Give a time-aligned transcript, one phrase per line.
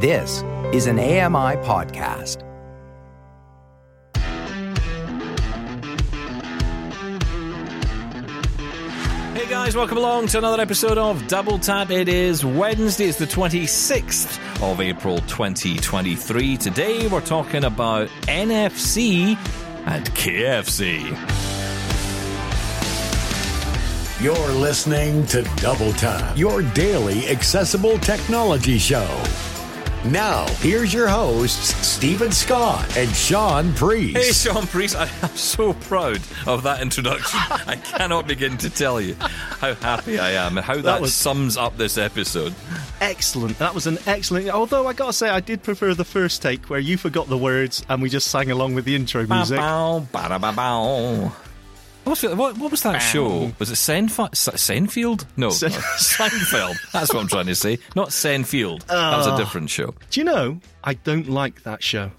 [0.00, 2.44] This is an AMI podcast.
[9.34, 11.90] Hey guys, welcome along to another episode of Double Tap.
[11.90, 16.56] It is Wednesday, it's the 26th of April 2023.
[16.58, 19.36] Today we're talking about NFC
[19.84, 21.08] and KFC.
[24.22, 29.24] You're listening to Double Time, your daily accessible technology show.
[30.04, 34.16] Now, here's your hosts, Steven Scott and Shaun Preece.
[34.16, 37.38] Hey Shaun Preece, I am so proud of that introduction.
[37.66, 41.56] I cannot begin to tell you how happy I am and how that, was- sums
[41.56, 42.54] up this episode.
[43.00, 43.58] Excellent.
[43.58, 44.48] That was an excellent.
[44.50, 47.84] Although I gotta say, I did prefer the first take where you forgot the words
[47.88, 49.58] and we just sang along with the intro music.
[49.58, 51.32] Bow, bow, ba-da, bow.
[52.08, 53.52] What was, what, was that show?
[53.58, 55.26] Was it Senf- S- Senfield?
[55.36, 56.76] No, Sen- Seinfeld.
[56.90, 57.78] That's what I'm trying to say.
[57.94, 58.86] Not Senfield.
[58.86, 59.36] that was a ah.
[59.36, 59.94] different show.
[60.08, 60.58] Do you know?
[60.82, 62.10] I don't like that show.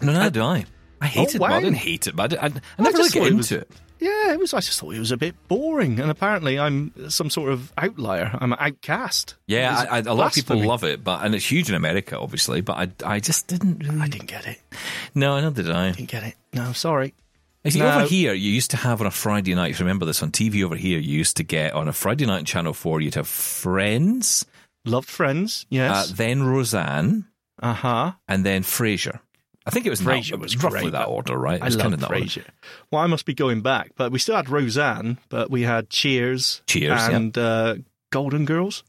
[0.00, 0.64] No, neither do I.
[1.02, 1.40] I hated oh, it.
[1.40, 3.36] Well, I didn't hate it, but I, I, I never really get thought it into
[3.36, 3.70] was- it.
[4.00, 4.52] Yeah, it was.
[4.52, 8.36] I just thought it was a bit boring, and apparently I'm some sort of outlier.
[8.38, 9.36] I'm an outcast.
[9.46, 12.18] Yeah, I, I, a lot of people love it, but and it's huge in America,
[12.18, 12.60] obviously.
[12.60, 13.78] But I, I just didn't.
[13.78, 14.60] Really, I didn't get it.
[15.14, 15.92] no, neither did I.
[15.92, 16.34] Didn't get it.
[16.52, 17.14] No, sorry.
[17.64, 17.90] You see, No.
[17.96, 19.70] over here, you used to have on a Friday night.
[19.70, 22.26] If you remember this on TV over here, you used to get on a Friday
[22.26, 23.00] night on Channel Four.
[23.00, 24.44] You'd have Friends,
[24.84, 25.62] Loved Friends.
[25.64, 26.10] uh, Yes.
[26.10, 27.24] then Roseanne,
[27.62, 28.12] Uh huh.
[28.28, 29.20] and then Frasier.
[29.66, 30.92] I think it was Frasier that, was roughly great.
[30.92, 31.62] that order, right?
[31.62, 32.20] I was love kind of that order.
[32.26, 32.44] Frasier.
[32.90, 36.60] Well, I must be going back, but we still had Roseanne, but we had Cheers,
[36.66, 37.76] Cheers, and uh,
[38.12, 38.84] Golden Girls.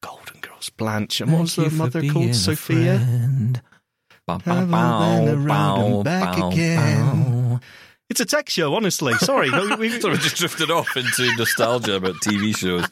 [0.00, 2.34] Golden Girls, Blanche, and what was the Thank you for mother called?
[2.36, 2.98] Sophia.
[4.28, 7.22] Bow, bow, Have bow, bow, back bow, again?
[7.24, 7.31] bow.
[8.12, 9.14] It's a tech show, honestly.
[9.14, 12.84] Sorry, no, we, Sort of just drifted off into nostalgia about TV shows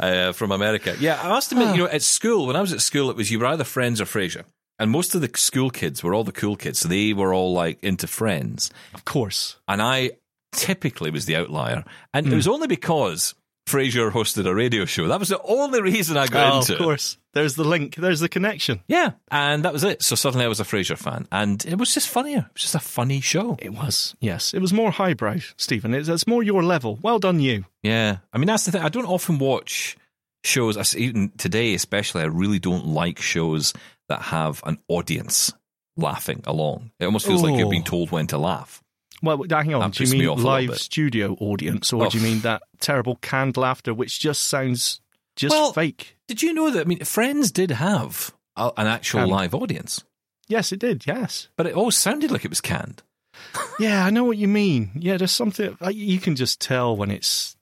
[0.00, 0.96] uh, from America.
[0.98, 3.30] Yeah, I must admit, you know, at school, when I was at school, it was
[3.30, 4.42] you were either Friends or Frasier.
[4.80, 6.80] And most of the school kids were all the cool kids.
[6.80, 8.72] So they were all like into Friends.
[8.94, 9.58] of course.
[9.68, 10.10] And I
[10.50, 11.84] typically was the outlier.
[12.12, 13.36] And it was only because
[13.68, 15.06] Frasier hosted a radio show.
[15.08, 16.82] That was the only reason I got Oh, into of it.
[16.82, 17.18] course.
[17.34, 17.94] There's the link.
[17.94, 18.80] There's the connection.
[18.88, 20.02] Yeah, and that was it.
[20.02, 22.38] So suddenly I was a Frasier fan, and it was just funnier.
[22.48, 23.56] It was just a funny show.
[23.60, 24.54] It was, yes.
[24.54, 25.94] It was more highbrow, Steven.
[25.94, 26.98] It's, it's more your level.
[27.02, 27.64] Well done, you.
[27.82, 28.82] Yeah, I mean that's the thing.
[28.82, 29.96] I don't often watch
[30.42, 30.96] shows.
[30.96, 33.72] Even today, especially, I really don't like shows
[34.08, 35.52] that have an audience
[35.96, 36.90] laughing along.
[36.98, 38.82] It almost feels like you're being told when to laugh.
[39.22, 39.80] Well, hang on.
[39.80, 42.10] That Do you mean off a little live studio audience, or Oh.
[42.10, 45.00] do you mean that terrible canned laughter, which just sounds
[45.36, 46.16] just Well- fake?
[46.28, 46.82] Did you know that?
[46.82, 50.04] I mean, Friends did have an actual Um, live audience,
[50.48, 51.04] Yes, it did.
[51.06, 51.48] Yes.
[51.56, 53.02] but it all sounded like it was canned.
[53.78, 54.90] Yeah, I know what you mean.
[54.96, 57.54] Yeah, there's something like, you can just tell when it's.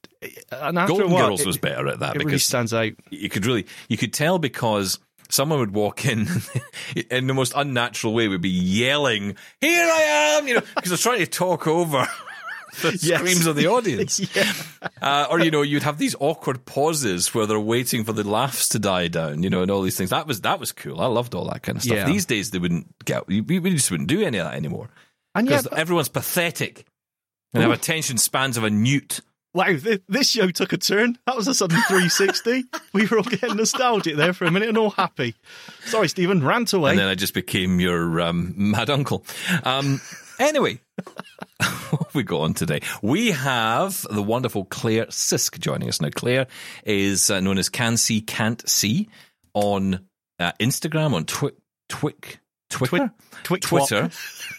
[0.51, 2.23] And after Golden a while, Girls it, was better at that because.
[2.23, 2.93] It really stands out.
[3.11, 4.97] you could really you could tell because
[5.29, 6.27] someone would walk in
[7.11, 10.47] in the most unnatural way would be yelling here i am!
[10.47, 12.07] You know because they're trying to talk over
[12.81, 13.19] the Yes.
[13.19, 14.19] screams of the audience.
[14.35, 14.53] Yeah.
[15.01, 18.69] uh, or you know you'd have these awkward pauses where they're waiting for the laughs
[18.69, 20.11] to die down you know and all these things.
[20.11, 21.01] That was that was cool.
[21.01, 21.97] I loved all that kind of stuff.
[21.97, 22.05] Yeah.
[22.05, 24.89] these days they wouldn't get we, we just wouldn't do any of that anymore.
[25.33, 26.85] And yeah, because everyone's pathetic.
[27.53, 29.21] And have attention spans of a newt
[29.53, 31.17] wow, th- this show took a turn.
[31.25, 32.65] That was a sudden 360.
[32.93, 35.35] we were all getting nostalgic there for a minute and all happy.
[35.85, 36.91] Sorry, Steven, rant away.
[36.91, 39.25] And then I just became your um, mad uncle.
[39.63, 40.01] Um,
[40.39, 40.79] anyway,
[41.89, 42.81] what have we got on today?
[43.01, 46.09] We have the wonderful Claire Sisk joining us now.
[46.13, 46.47] Claire
[46.85, 49.09] is uh, known as Can See Can't See
[49.53, 50.05] on
[50.39, 51.51] uh, Instagram, on Twi-
[51.89, 52.37] Twic,
[52.69, 53.11] Twitter,
[53.43, 54.09] Twic- Twitter,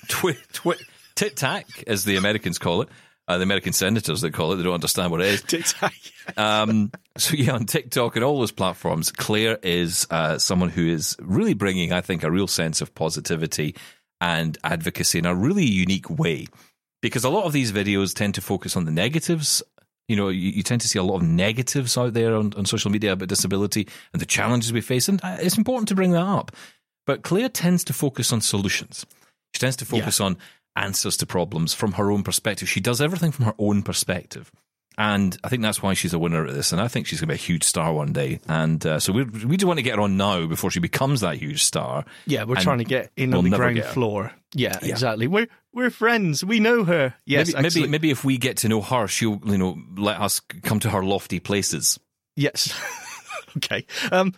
[0.09, 0.77] Twi- Twi-
[1.15, 2.89] Tit Tac, as the Americans call it.
[3.29, 5.43] Uh, the American senators that call it, they don't understand what it is.
[5.47, 5.93] TikTok.
[6.37, 11.17] Um, so yeah, on TikTok and all those platforms, Claire is uh, someone who is
[11.21, 13.75] really bringing, I think, a real sense of positivity
[14.21, 16.49] and advocacy in a really unique way.
[17.01, 19.63] Because a lot of these videos tend to focus on the negatives.
[20.07, 22.67] You know, you, you tend to see a lot of negatives out there on, on
[22.67, 26.11] social media about disability and the challenges we face, and uh, it's important to bring
[26.11, 26.53] that up.
[27.07, 29.07] But Claire tends to focus on solutions.
[29.55, 30.37] She tends to focus on
[30.79, 32.69] answers to problems from her own perspective.
[32.69, 34.51] She does everything from her own perspective.
[35.01, 36.73] And I think that's why she's a winner at this.
[36.73, 38.41] And I think she's going to be a huge star one day.
[38.49, 41.21] And uh, so we we do want to get her on now before she becomes
[41.21, 42.05] that huge star.
[42.27, 44.33] Yeah, we're trying to get in we'll on the ground floor.
[44.55, 44.89] Yeah, Yeah.
[44.89, 45.29] exactly.
[45.29, 46.45] We're we're friends.
[46.45, 47.15] We know her.
[47.27, 50.41] Yes, maybe, maybe maybe if we get to know her, she'll you know let us
[50.41, 52.01] come to her lofty places.
[52.35, 52.77] yes.
[53.59, 53.85] okay.
[54.13, 54.35] Um,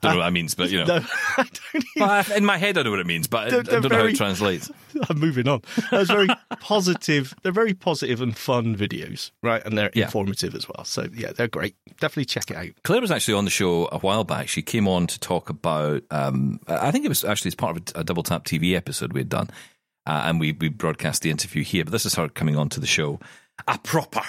[0.00, 0.84] Don't know what that means, but you know.
[0.98, 1.04] no,
[1.36, 1.84] I don't
[2.26, 3.90] even, in my head, I know what it means, but I They're- I don't they're
[3.90, 4.70] know how it translates.
[5.08, 5.62] I'm moving on.
[5.90, 6.28] Those very
[6.60, 7.34] positive.
[7.42, 9.64] They're very positive and fun videos, right?
[9.64, 10.04] And they're Yeah.
[10.06, 10.84] informative as well.
[10.84, 11.76] So yeah, they're great.
[12.00, 12.68] Definitely check it out.
[12.84, 14.48] Claire was actually on the show a while back.
[14.48, 17.82] She came on to talk about, um, I think it was actually as part of
[17.96, 19.48] a, a Double Tap TV episode we had done,
[20.06, 21.84] uh, and we, we broadcast the interview here.
[21.84, 23.20] But this is her coming on to the show,
[23.68, 24.22] a proper,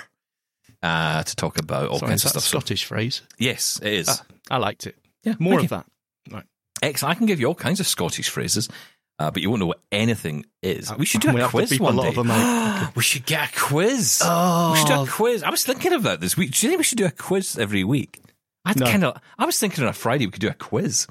[0.83, 2.61] uh, to talk about all Sorry, kinds is of stuff.
[2.61, 3.21] Scottish phrase?
[3.39, 4.07] yes, it is.
[4.09, 4.95] Ah, I liked it.
[5.23, 5.69] Yeah, More of you.
[5.69, 5.85] that.
[6.31, 6.43] Right.
[6.83, 7.15] Excellent.
[7.15, 8.69] I can give you all kinds of Scottish phrases,
[9.17, 10.91] uh, but you won't know what anything is.
[10.91, 12.09] Uh, We should do we a quiz one day.
[12.09, 12.93] of them out.
[12.95, 14.21] we should get a quiz.
[14.23, 14.73] Oh.
[14.73, 15.41] we should do a quiz.
[15.43, 16.51] I was thinking of that this week.
[16.51, 18.19] Do you think we should do a quiz every week?
[18.65, 18.85] I No.
[18.85, 19.17] kind of.
[19.39, 21.07] I was thinking on a Friday we could do a quiz.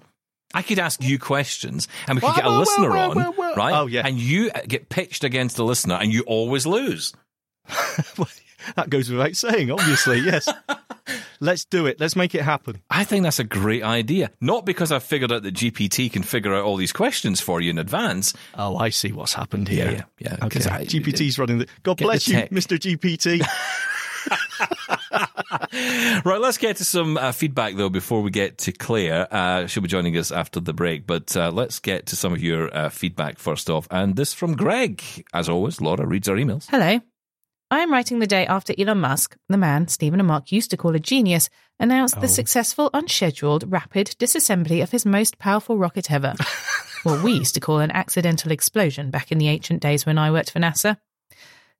[0.54, 3.10] I could ask you questions, and we could Well, get a well, listener well,
[3.40, 3.72] on, right?
[3.74, 4.02] Oh, yeah.
[4.06, 7.14] And you get pitched against the listener, and you always lose.
[8.76, 10.20] Well, that goes without saying, obviously.
[10.20, 10.48] Yes.
[11.40, 11.98] Let's do it.
[11.98, 12.80] Let's make it happen.
[12.88, 14.30] I think that's a great idea.
[14.40, 17.70] Not because I've figured out that GPT can figure out all these questions for you
[17.70, 18.32] in advance.
[18.56, 19.86] Oh, I see what's happened here.
[19.86, 20.60] Yeah, yeah, yeah, Okay.
[20.60, 21.66] 'cause I- GPT's running the.
[21.82, 22.36] God Get the bless you.
[22.52, 22.78] Mr.
[22.78, 23.44] GPT.
[26.24, 29.26] Right, let's get to some uh, feedback though before we get to Claire.
[29.30, 32.42] Uh, she'll be joining us after the break, but uh, let's get to some of
[32.42, 33.88] your uh, feedback first off.
[33.90, 35.02] And this from Greg.
[35.32, 36.66] As always, Laura reads our emails.
[36.68, 37.00] Hello.
[37.72, 40.76] I am writing the day after Elon Musk, the man Steven and Mark used to
[40.76, 41.48] call a genius,
[41.80, 42.26] announced the oh.
[42.26, 46.34] successful, unscheduled, rapid disassembly of his most powerful rocket ever.
[47.02, 50.30] what we used to call an accidental explosion back in the ancient days when I
[50.30, 50.98] worked for NASA.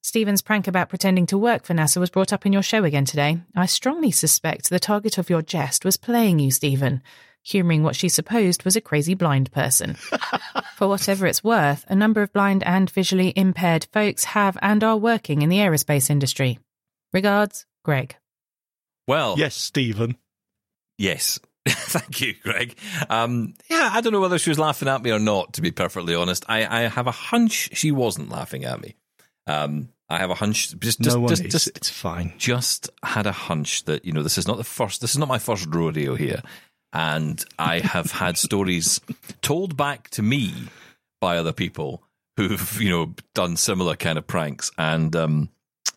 [0.00, 3.04] Steven's prank about pretending to work for NASA was brought up in your show again
[3.04, 3.42] today.
[3.54, 7.02] I strongly suspect the target of your jest was playing you, Steven,
[7.42, 9.94] humouring what she supposed was a crazy blind person.
[10.76, 14.96] For whatever it's worth, a number of blind and visually impaired folks have and are
[14.96, 16.58] working in the aerospace industry.
[17.12, 18.16] Regards, Greg.
[19.06, 20.16] Well, yes, Steven.
[20.98, 21.38] Yes.
[21.68, 22.76] Thank you, Greg.
[23.08, 25.70] Um, yeah, I don't know whether she was laughing at me or not, to be
[25.70, 26.44] perfectly honest.
[26.48, 28.96] I, I have a hunch she wasn't laughing at me.
[29.46, 30.76] Um, I have a hunch.
[30.78, 31.52] Just, just, no one just, is.
[31.52, 32.34] just, it's fine.
[32.36, 35.00] just had a hunch that you know this is not the first.
[35.00, 36.42] This is not my first rodeo here,
[36.92, 39.00] and I have had stories
[39.40, 40.52] told back to me
[41.20, 42.02] by other people
[42.36, 45.48] who've you know done similar kind of pranks, and um,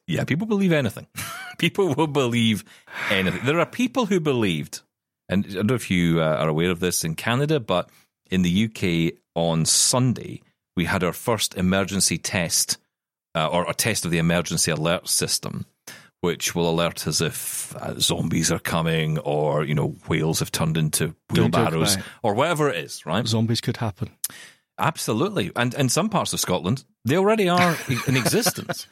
[0.08, 1.08] yeah, people believe anything.
[1.58, 2.64] people will believe
[3.10, 3.46] anything.
[3.46, 4.82] There are people who believed,
[5.30, 7.90] and I don't know if you uh, are aware of this in Canada, but
[8.30, 10.42] in the UK on Sunday
[10.76, 12.78] we had our first emergency test
[13.34, 15.66] uh, or a test of the emergency alert system,
[16.26, 20.76] which will alert us if uh, zombies are coming or, you know, whales have turned
[20.76, 23.28] into wheelbarrows or whatever it is, right?
[23.28, 24.10] Zombies could happen.
[24.80, 25.52] Absolutely.
[25.56, 27.78] And in some parts of Scotland, they already are
[28.08, 28.88] in existence.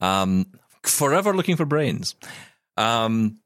[0.00, 0.46] Um,
[0.82, 2.14] forever looking for brains.
[2.78, 3.38] Um,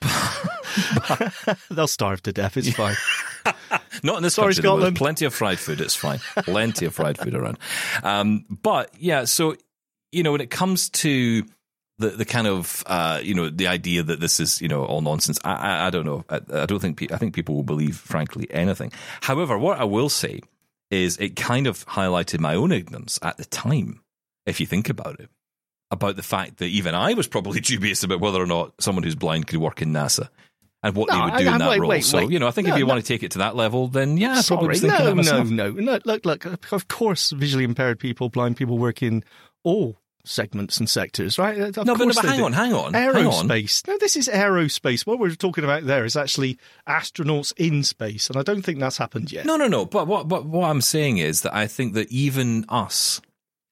[1.70, 2.56] They'll starve to death.
[2.56, 2.96] It's fine.
[4.02, 4.62] Not in this Sorry, country.
[4.62, 4.96] There's Scotland.
[4.96, 5.82] plenty of fried food.
[5.82, 6.20] It's fine.
[6.38, 7.58] plenty of fried food around.
[8.02, 9.56] Um, but yeah, so
[10.10, 11.44] you know, when it comes to
[11.98, 15.00] the the kind of uh, you know the idea that this is you know all
[15.00, 16.24] nonsense, I I, I don't know.
[16.28, 18.92] I, I don't think pe- I think people will believe frankly anything.
[19.20, 20.40] However, what I will say
[20.90, 24.00] is it kind of highlighted my own ignorance at the time.
[24.46, 25.28] If you think about it,
[25.90, 29.14] about the fact that even I was probably dubious about whether or not someone who's
[29.16, 30.28] blind could work in NASA.
[30.80, 31.90] And what they would do I- in that wait, role.
[31.90, 32.30] wait, so, wait.
[32.30, 32.88] you know, I think if you no.
[32.94, 35.42] want to take it to that level, then yeah, I probably thinking no, that no,
[35.42, 35.98] no, no.
[36.04, 36.72] Look, look.
[36.72, 39.24] Of course, visually impaired people, blind people work in
[39.64, 41.58] all segments and sectors, right?
[41.58, 42.44] Of No, but, no, but hang do.
[42.44, 43.48] on, hang on, hang on.
[43.48, 43.86] Aerospace.
[43.86, 45.06] No, this is aerospace.
[45.06, 48.98] What we're talking about there is actually astronauts in space, and I don't think that's
[48.98, 49.46] happened yet.
[49.46, 49.86] No, no, no.
[49.86, 53.20] But what, what, what I'm saying is that I think that even us,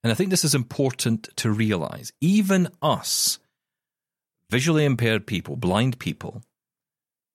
[0.02, 3.38] and I think this is important to realize, even us,
[4.50, 6.42] visually impaired people, blind people,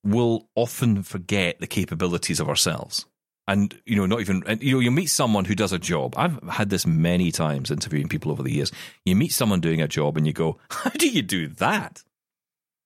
[0.03, 3.05] will often forget the capabilities of ourselves.
[3.51, 6.13] And, you know, not even, and, you know, you meet someone who does a job.
[6.15, 8.71] I've had this many times interviewing people over the years.
[9.05, 12.01] You meet someone doing a job and you go, how do you do that?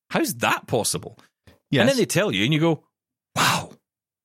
[0.09, 1.19] How's that possible?
[1.69, 1.81] Yes.
[1.81, 2.83] And then they tell you, and you go,
[3.35, 3.73] wow.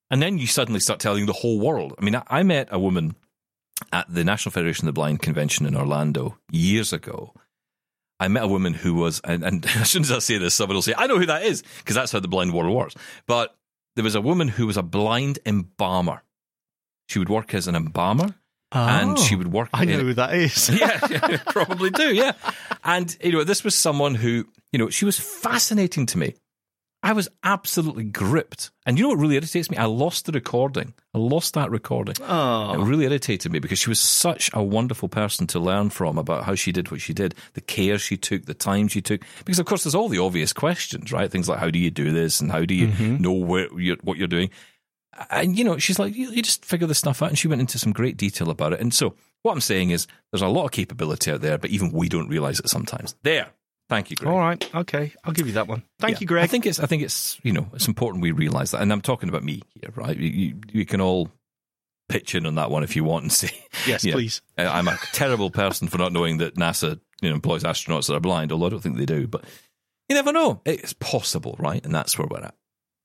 [0.09, 1.93] And then you suddenly start telling the whole world.
[1.99, 3.13] I mean, I, I met a woman
[3.93, 7.35] at the National Federation of the Blind convention in Orlando years ago.
[8.19, 10.73] I met a woman who was, and, and as soon as I say this, someone
[10.73, 12.95] will say, I know who that is, because that's how the blind world works.
[13.27, 13.55] But
[13.95, 16.23] there was a woman who was a blind embalmer.
[17.11, 18.35] She would work as an embalmer,
[18.71, 20.69] and Oh, she would work oh, I know who that is.
[20.73, 22.15] yeah, yeah, probably do.
[22.15, 22.31] Yeah,
[22.85, 26.35] and you know, this was someone who, you know, she was fascinating to me,
[27.03, 28.69] I was absolutely gripped.
[28.85, 29.77] And you know what really irritates me?
[29.77, 30.93] I lost the recording.
[31.15, 32.15] I lost that recording.
[32.21, 32.73] Oh.
[32.73, 36.43] It really irritated me because she was such a wonderful person to learn from about
[36.43, 39.21] how she did what she did, the care she took, the time she took.
[39.45, 41.31] Because of course, there's all the obvious questions, right?
[41.31, 43.17] Things like how do you do this and how do you mm-hmm.
[43.17, 44.51] know where you're, what you're doing.
[45.29, 47.29] And you know, she's like, you, you just figure this stuff out.
[47.29, 48.79] And she went into some great detail about it.
[48.79, 51.91] And so, what I'm saying is, there's a lot of capability out there, but even
[51.91, 53.15] we don't realize it sometimes.
[53.23, 53.47] There.
[53.89, 54.31] Thank you, Greg.
[54.31, 54.75] All right.
[54.75, 55.11] Okay.
[55.25, 55.83] I'll give you that one.
[55.99, 56.19] Thank Yeah.
[56.21, 56.43] you, Greg.
[56.45, 59.01] I think it's I think it's you know it's important we realise that, and I'm
[59.01, 60.15] talking about me here, right?
[60.15, 61.29] You, you, you can all
[62.07, 63.49] pitch in on that one if you want and say,
[63.85, 64.41] yes, yeah, please.
[64.57, 68.21] I'm a terrible person for not knowing that NASA you know employs astronauts that are
[68.21, 69.43] blind, although I don't think they do, but
[70.07, 70.61] you never know.
[70.63, 71.83] It's possible, right?
[71.85, 72.55] And that's where we're at.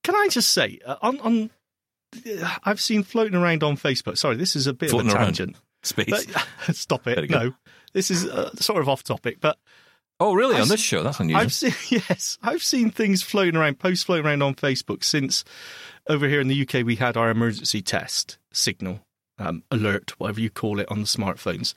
[0.05, 1.51] Can I just say, uh, on, on
[2.65, 4.19] I've seen floating around on Facebook.
[4.19, 5.57] Sorry, this is a bit Floating of a tangent.
[5.83, 6.27] Space.
[6.27, 6.47] But,
[6.77, 7.31] stop it.
[7.31, 7.55] No,
[7.93, 9.59] this is uh, sort of off topic, but
[10.21, 10.57] oh, really?
[10.57, 11.43] I've On this show, that's unusual.
[11.43, 11.75] I've seen
[12.09, 15.45] yes, I've seen things floating around, posts floating around on Facebook since
[16.09, 19.01] over here in the UK we had our emergency test signal
[19.39, 21.75] um, alert, whatever you call it, on the smartphones,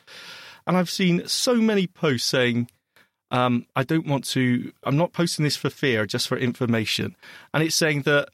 [0.66, 2.70] and I've seen so many posts saying.
[3.32, 4.72] Um, I don't want to.
[4.84, 7.16] I'm not posting this for fear, just for information.
[7.54, 8.30] And it's saying that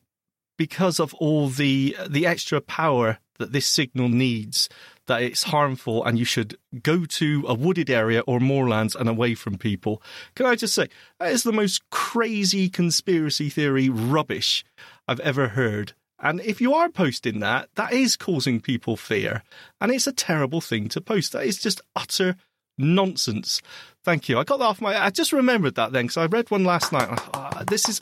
[0.58, 4.70] because of all the the extra power that this signal needs,
[5.08, 9.36] that it's harmful, and you should go to a wooded area or moorlands and away
[9.36, 10.02] from people.
[10.36, 10.88] Can I just say
[11.20, 14.64] that is the most crazy conspiracy theory rubbish
[15.08, 15.94] I've ever heard.
[16.20, 19.44] And if you are posting that, that is causing people fear,
[19.82, 21.34] and it's a terrible thing to post.
[21.34, 22.36] That is just utter
[22.78, 23.62] nonsense.
[24.04, 24.40] Thank you.
[24.40, 24.98] I got that off my.
[24.98, 27.10] I just remembered that then because I read one last night.
[27.34, 28.00] Ah, this is.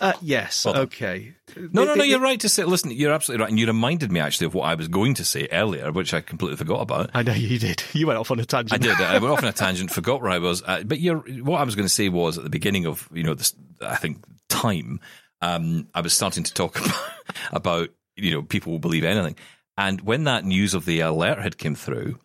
[0.00, 0.64] Uh, yes.
[0.64, 1.34] Well okay.
[1.56, 2.04] no, no, no.
[2.04, 2.64] You're right to say.
[2.64, 5.24] Listen, you're absolutely right, and you reminded me actually of what I was going to
[5.24, 7.10] say earlier, which I completely forgot about.
[7.12, 7.82] I know you did.
[7.92, 8.72] You went off on a tangent.
[8.72, 8.98] I did.
[8.98, 10.62] I went off on a tangent, forgot where I was.
[10.64, 13.24] Uh, but you're, what I was going to say was at the beginning of you
[13.24, 15.00] know this, I think time.
[15.42, 19.36] Um, I was starting to talk about, about you know people will believe anything,
[19.76, 22.18] and when that news of the alert had come through,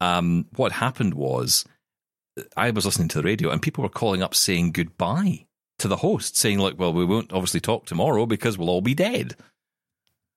[0.00, 1.64] um, what happened was
[2.56, 5.46] I was listening to the radio and people were calling up saying goodbye
[5.84, 8.94] to the host, saying like, "Well, we won't obviously talk tomorrow because we'll all be
[8.94, 9.36] dead."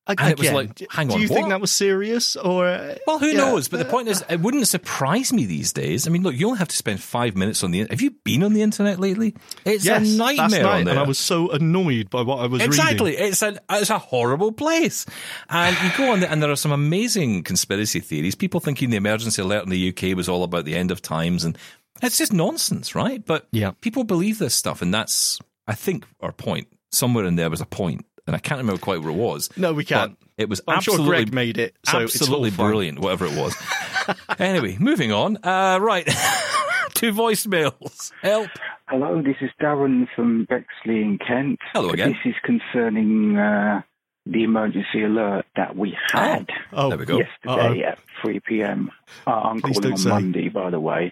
[0.10, 2.96] Again, And it was like, hang on, do you think that was serious or?
[3.06, 3.40] Well, who Yeah.
[3.40, 3.68] knows?
[3.68, 6.08] But the point is, it wouldn't surprise me these days.
[6.08, 7.86] I mean, look, you only have to spend five minutes on the.
[7.90, 9.36] Have you been on the internet lately?
[9.66, 13.12] It's yes, a nightmare night, and I was so annoyed by what I was exactly.
[13.12, 13.28] reading.
[13.28, 15.06] It's a it's a horrible place,
[15.50, 18.34] and you go on there, and there are some amazing conspiracy theories.
[18.36, 21.44] People thinking the emergency alert in the UK was all about the end of times,
[21.44, 21.58] and
[22.02, 23.24] it's just nonsense, right?
[23.26, 23.72] But Yeah.
[23.82, 26.68] people believe this stuff, and that's I think our point.
[26.92, 29.50] Somewhere in there was a point, and I can't remember quite where it was.
[29.58, 30.18] No, we can't.
[30.20, 32.68] But it was I'm sure absolutely Greg made it, so absolutely fine.
[32.70, 33.56] brilliant, whatever it was.
[34.40, 35.38] anyway, moving on.
[35.44, 36.06] Uh, right,
[36.94, 38.12] two voicemails.
[38.22, 38.50] Help.
[38.88, 41.60] Hello, this is Darren from Bexley in Kent.
[41.74, 42.12] Hello again.
[42.24, 43.82] This is concerning uh,
[44.26, 47.18] the emergency alert that we had Oh, There we go.
[47.20, 48.90] yesterday at 3 p.m.
[49.26, 50.10] Uh, I'm Please calling on say.
[50.10, 51.12] Monday, by the way.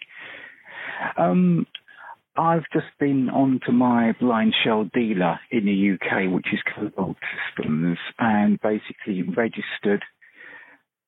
[1.18, 1.66] Um,
[2.38, 7.16] I've just been on to my blind shell dealer in the UK, which is Cobalt
[7.56, 10.04] Systems, and basically registered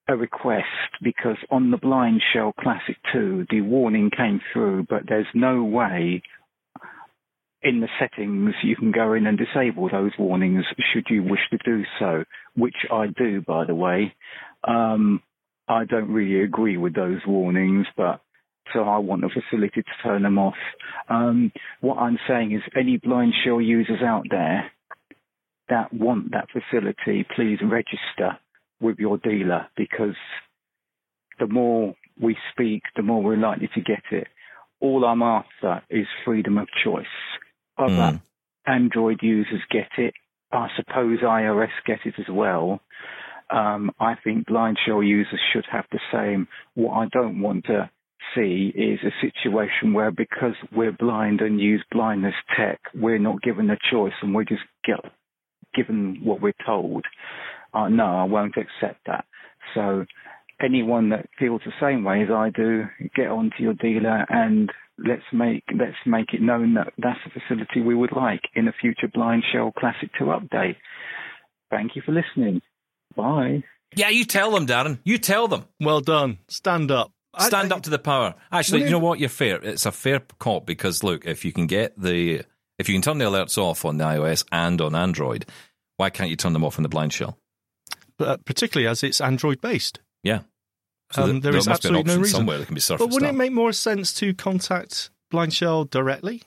[0.08, 0.66] a request
[1.02, 6.22] because on the Blind Shell Classic 2, the warning came through, but there's no way
[7.62, 10.64] in the settings you can go in and disable those warnings
[10.94, 12.24] should you wish to do so,
[12.56, 14.14] which I do, by the way.
[14.64, 15.22] Um,
[15.68, 18.22] I don't really agree with those warnings, but
[18.74, 20.56] so I want the facility to turn them off.
[21.10, 24.72] Um, what I'm saying is any blind shell users out there
[25.70, 28.38] that want that facility, please register
[28.80, 30.16] with your dealer because
[31.40, 34.28] the more we speak, the more we're likely to get it.
[34.80, 37.06] All I'm after is freedom of choice.
[37.78, 38.22] Other Mm.
[38.66, 40.14] Android users get it.
[40.52, 42.82] I suppose iOS get it as well.
[43.50, 46.48] Um, I think blind shell users should have the same.
[46.74, 47.90] What I don't want to
[48.36, 53.70] see is a situation where because we're blind and use blindness tech, we're not given
[53.70, 55.00] a choice and we're just get,
[55.76, 57.06] given what we're told.
[57.74, 59.26] Uh, no, I won't accept that.
[59.74, 60.06] So
[60.62, 65.24] anyone that feels the same way as I do, get onto your dealer and let's
[65.32, 69.08] make let's make it known that that's a facility we would like in a future
[69.14, 70.78] Blind Shell Classic 2 update.
[71.70, 72.62] Thank you for listening.
[73.16, 73.64] Bye.
[73.96, 75.00] Yeah, you tell them, Darren.
[75.04, 75.66] You tell them.
[75.80, 76.40] Well done.
[76.48, 77.12] Stand up.
[77.38, 78.36] I- Stand I- up to the power.
[78.52, 79.20] Actually, you know what?
[79.20, 79.58] You're fair.
[79.64, 82.44] It's a fair cop because look, if you can get the
[82.78, 85.46] if you can turn the alerts off on the iOS and on Android,
[85.98, 87.38] why can't you turn them off in the blind shell?
[88.20, 90.00] uh, particularly as it's Android based.
[90.24, 90.40] Yeah.
[91.16, 92.38] Um, there is be an absolutely no reason.
[92.38, 93.08] somewhere that can be surfaced.
[93.08, 96.44] But wouldn't it make more sense to contact Blind Shell directly?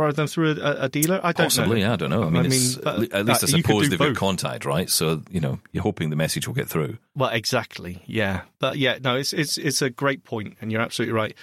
[0.00, 1.20] Rather than through a, a dealer?
[1.22, 1.92] I don't Possibly, know.
[1.92, 2.22] I don't know.
[2.22, 4.88] I I mean, mean, it's, at least I that- could suppose they've got contact, right?
[4.90, 6.98] So you know, you're hoping the message will get through.
[7.14, 8.02] Well, exactly.
[8.06, 11.34] Yeah, but yeah, no, it's it's it's a great point, and you're absolutely right.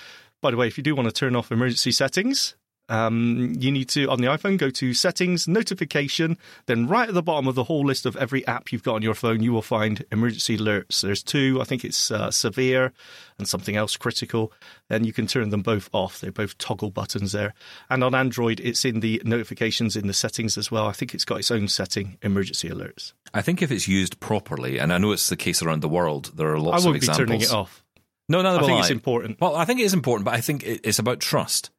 [0.42, 2.56] By the way, if you do want to turn off emergency settings,
[2.90, 7.24] um, you need to on the iPhone go to Settings, Notification, then right at the
[7.24, 9.62] bottom of the whole list of every app you've got on your phone, you will
[9.62, 11.02] find emergency alerts.
[11.02, 11.60] There's two.
[11.62, 12.94] I think it's uh, severe
[13.38, 14.52] and something else critical.
[14.88, 16.20] Then you can turn them both off.
[16.20, 17.54] They're both toggle buttons there.
[17.90, 20.88] And on Android, it's in the notifications in the settings as well.
[20.88, 23.14] I think it's got its own setting, emergency alerts.
[23.34, 26.32] I think if it's used properly, and I know it's the case around the world,
[26.36, 27.84] there are lots I won't of be turning it off.
[28.30, 28.80] No, no, I think I.
[28.80, 29.40] it's important.
[29.40, 31.70] Well, I think it is important, but I think it's about trust.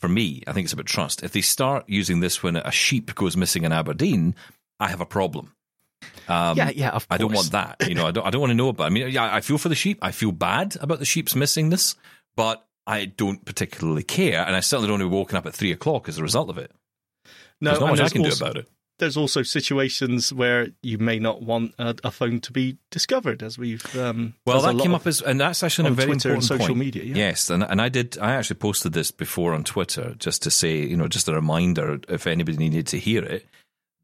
[0.00, 1.22] For me, I think it's about trust.
[1.22, 4.34] If they start using this when a sheep goes missing in Aberdeen,
[4.80, 5.54] I have a problem.
[6.28, 7.88] Um, Yeah, yeah, of I don't want that.
[7.88, 8.26] You know, I don't.
[8.26, 8.84] I don't want to know about.
[8.86, 9.98] I mean, yeah, I feel for the sheep.
[10.02, 11.94] I feel bad about the sheep's missingness,
[12.36, 15.54] but I don't particularly care, and I certainly don't want to be woken up at
[15.54, 16.70] three o'clock as a result of it.
[17.60, 18.68] No, There's not much I can also, do about it.
[19.04, 23.58] There's also situations where you may not want a, a phone to be discovered, as
[23.58, 23.84] we've.
[23.94, 26.42] Um, Well, that came of- up as, and that's actually a on very Twitter and
[26.42, 26.78] important social point.
[26.78, 27.16] media, yeah.
[27.16, 28.16] Yes, and and I did.
[28.18, 32.00] I actually posted this before on Twitter just to say, you know, just a reminder
[32.08, 33.46] if anybody needed to hear it,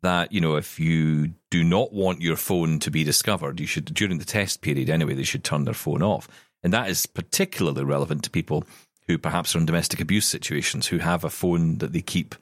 [0.02, 3.86] that you know, if you do not want your phone to be discovered, you should
[3.86, 6.28] during the test period anyway, they should turn their phone off,
[6.62, 8.64] and that is particularly relevant to people
[9.06, 12.34] who perhaps are in domestic abuse situations who have a phone that they keep.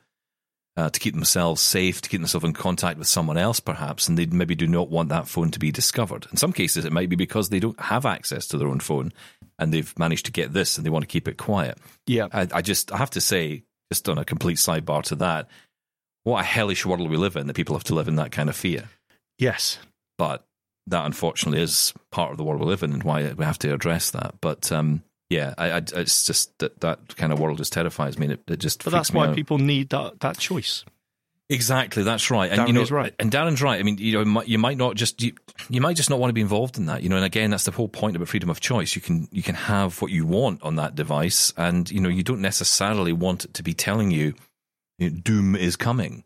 [0.78, 4.16] Uh, to keep themselves safe, to keep themselves in contact with someone else, perhaps, and
[4.16, 6.28] they maybe do not want that phone to be discovered.
[6.30, 9.12] In some cases, it might be because they don't have access to their own phone
[9.58, 11.78] and they've managed to get this and they want to keep it quiet.
[12.06, 15.48] yeah, I, I just, I have to say, just on a complete sidebar to that,
[16.22, 18.48] what a hellish world we live in that people have to live in that kind
[18.48, 18.84] of fear.
[19.36, 19.80] yes,
[20.16, 20.44] But
[20.86, 23.74] that unfortunately is part of the world we live in and why we have to
[23.74, 24.36] address that.
[24.40, 28.26] But um, yeah, I, I, it's just that that kind of world just terrifies me.
[28.26, 29.34] And it, it just but that's why out.
[29.34, 30.84] people need that that choice.
[31.50, 32.50] Exactly, that's right.
[32.50, 33.14] And Darren you know, is right.
[33.18, 33.80] And Darren's right.
[33.80, 35.32] I mean, you know, you might not just you,
[35.70, 37.02] you might just not want to be involved in that.
[37.02, 38.94] You know, and again, that's the whole point about freedom of choice.
[38.94, 42.22] You can you can have what you want on that device, and you know, you
[42.22, 44.34] don't necessarily want it to be telling you,
[44.98, 46.24] you know, doom is coming.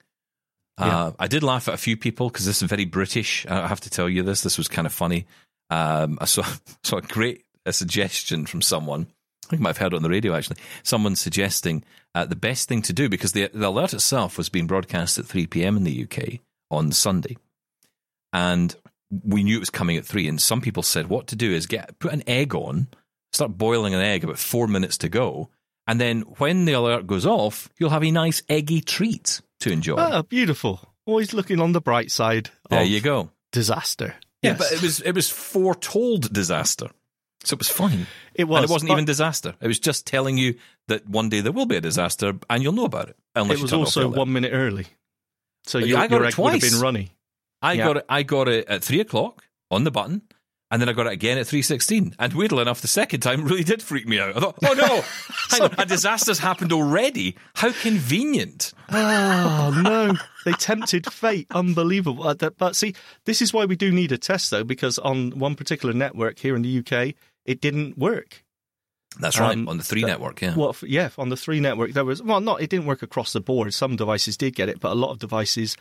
[0.78, 3.46] Uh, I did laugh at a few people because this is very British.
[3.46, 4.40] I have to tell you this.
[4.40, 5.26] This was kind of funny.
[5.70, 6.44] Um, I saw
[6.82, 9.06] saw a great a suggestion from someone.
[9.46, 10.56] I think I might have heard it on the radio actually.
[10.82, 14.66] Someone suggesting uh, the best thing to do because the, the alert itself was being
[14.66, 15.76] broadcast at 3 p.m.
[15.76, 16.40] in the UK
[16.70, 17.36] on Sunday,
[18.32, 18.74] and
[19.24, 20.26] we knew it was coming at three.
[20.28, 22.88] And some people said what to do is get put an egg on,
[23.32, 25.50] start boiling an egg about four minutes to go,
[25.86, 29.96] and then when the alert goes off, you'll have a nice eggy treat to enjoy.
[29.96, 30.80] Ah, beautiful.
[31.04, 32.50] Always looking on the bright side.
[32.70, 33.30] there of you go.
[33.50, 34.14] Disaster.
[34.42, 34.58] Yeah, Yes.
[34.58, 36.88] but it was it was foretold disaster,
[37.44, 38.06] so it was fine.
[38.34, 38.58] It was.
[38.62, 39.54] and it wasn't but even disaster.
[39.60, 40.54] It was just telling you
[40.88, 43.16] that one day there will be a disaster, and you'll know about it.
[43.34, 44.86] Unless It was also one minute early,
[45.64, 46.72] so your, I got your it egg would have twice.
[46.72, 47.12] been runny.
[47.60, 47.86] I Yeah.
[47.86, 48.04] got it.
[48.08, 50.22] I got it at three o'clock on the button,
[50.70, 52.14] and then I got it again at three sixteen.
[52.18, 54.36] And weirdly enough, the second time really did freak me out.
[54.36, 55.02] I thought, oh no,
[55.50, 57.36] hang on, a disaster's happened already.
[57.54, 58.72] How convenient.
[58.90, 61.46] Oh no, they tempted fate.
[61.52, 62.26] Unbelievable.
[62.26, 65.54] Uh, But see, this is why we do need a test, though, because on one
[65.54, 68.44] particular network here in the UK, it didn't work.
[69.20, 70.40] That's right Um, on the three that- network.
[70.40, 70.54] Yeah.
[70.56, 73.40] Well, yeah, on the three network, there was well, not it didn't work across the
[73.40, 73.72] board.
[73.74, 75.76] Some devices did get it, but a lot of devices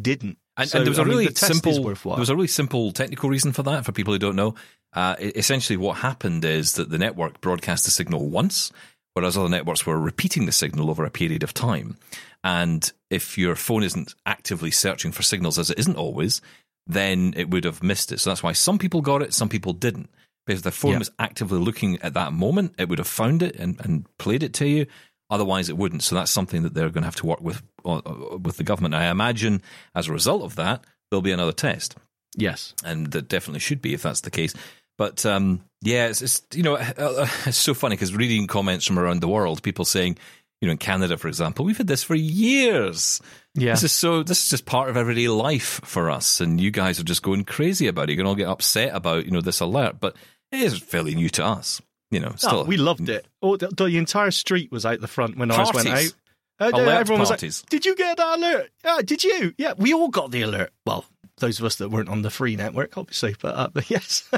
[0.00, 0.36] didn't.
[0.56, 2.46] And, So, and there was I a mean, really the simple, there was a really
[2.46, 3.86] simple technical reason for that.
[3.86, 4.54] For people who don't know,
[4.92, 8.70] uh, essentially what happened is that the network broadcast the signal once,
[9.14, 11.96] whereas other networks were repeating the signal over a period of time.
[12.44, 16.42] And if your phone isn't actively searching for signals, as it isn't always,
[16.86, 18.20] then it would have missed it.
[18.20, 20.10] So that's why some people got it, some people didn't.
[20.46, 20.98] Because the phone Yeah.
[20.98, 24.52] was actively looking at that moment, it would have found it and, and played it
[24.54, 24.86] to you.
[25.30, 26.02] Otherwise, it wouldn't.
[26.02, 28.62] So that's something that they're going to have to work with uh, uh, with the
[28.64, 28.94] government.
[28.94, 29.62] I imagine
[29.94, 31.96] as a result of that, there'll be another test,
[32.36, 32.74] yes.
[32.84, 34.54] and that definitely should be if that's the case.
[34.98, 38.98] But um, yeah, it's, it's you know uh, it's so funny because reading comments from
[38.98, 40.18] around the world, people saying,
[40.60, 43.20] you know, in Canada, for example, we've had this for years.
[43.54, 43.72] Yeah.
[43.72, 44.22] This is so.
[44.22, 47.44] This is just part of everyday life for us, and you guys are just going
[47.44, 48.12] crazy about it.
[48.12, 50.16] You can all get upset about you know this alert, but
[50.54, 51.80] it is fairly new to us.
[52.10, 53.26] You know, Oh, still we loved it.
[53.42, 56.14] Oh, the, the entire street was out the front when ours went out.
[56.60, 57.62] Uh, Alert everyone was parties.
[57.64, 58.70] like, "Did you get that alert?
[58.84, 59.52] Yeah, did you?
[59.58, 60.70] Yeah, we all got the alert.
[60.86, 61.04] Well,
[61.38, 64.30] those of us that weren't on the Three network, obviously, but, uh, but yes,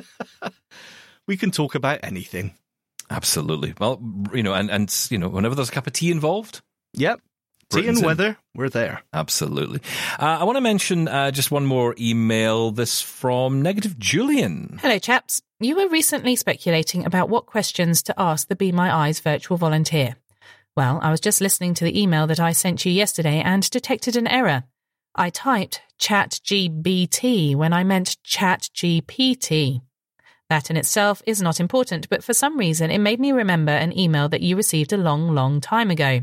[1.26, 2.54] we can talk about anything.
[3.10, 3.74] absolutely.
[3.78, 4.00] Well,
[4.32, 6.62] you know, and and you know, whenever there's a cup of tea involved,
[6.94, 7.24] Yep, tea
[7.70, 8.06] Britain's and in.
[8.06, 9.02] weather, we're there.
[9.12, 9.80] Absolutely.
[10.18, 12.70] Uh, I want to mention uh, just one more email.
[12.70, 14.78] This from Negative Julian.
[14.80, 15.42] Hello, chaps.
[15.58, 20.16] You were recently speculating about what questions to ask the Be My Eyes virtual volunteer.
[20.76, 24.16] Well, I was just listening to the email that I sent you yesterday and detected
[24.16, 24.64] an error.
[25.14, 29.80] I typed ChatGBT when I meant ChatGPT.
[30.50, 33.98] That in itself is not important, but for some reason it made me remember an
[33.98, 36.20] email that you received a long, long time ago.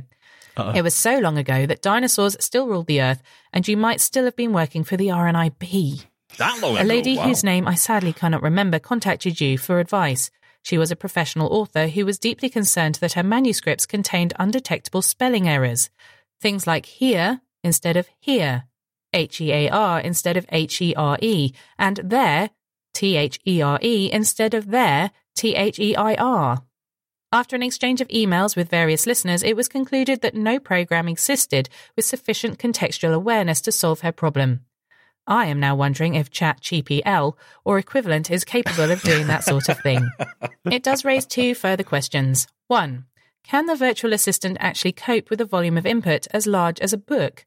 [0.56, 0.74] Uh-oh.
[0.76, 4.26] It was so long ago that dinosaurs still ruled the earth, and you might still
[4.26, 6.06] have been working for the RNIB.
[6.38, 7.24] That long A ago, lady wow.
[7.24, 10.32] whose name I sadly cannot remember contacted you for advice.
[10.64, 15.48] She was a professional author who was deeply concerned that her manuscripts contained undetectable spelling
[15.48, 15.90] errors.
[16.42, 18.66] Things like here instead of here,
[19.14, 22.50] H E A R instead of H E R E, and there,
[22.94, 26.64] T H E R E instead of there, T H E I R.
[27.32, 31.68] After an exchange of emails with various listeners, it was concluded that no program existed
[31.96, 34.62] with sufficient contextual awareness to solve her problem.
[35.26, 37.34] I am now wondering if ChatGPT
[37.64, 40.10] or equivalent is capable of doing that sort of thing.
[40.66, 42.48] It does raise two further questions.
[42.68, 43.06] One,
[43.44, 46.98] can the virtual assistant actually cope with a volume of input as large as a
[46.98, 47.46] book?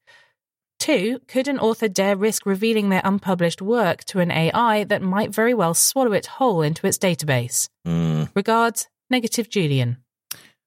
[0.78, 5.34] Two, could an author dare risk revealing their unpublished work to an AI that might
[5.34, 7.68] very well swallow it whole into its database?
[7.86, 9.98] Mm, Regards, Negative Julian.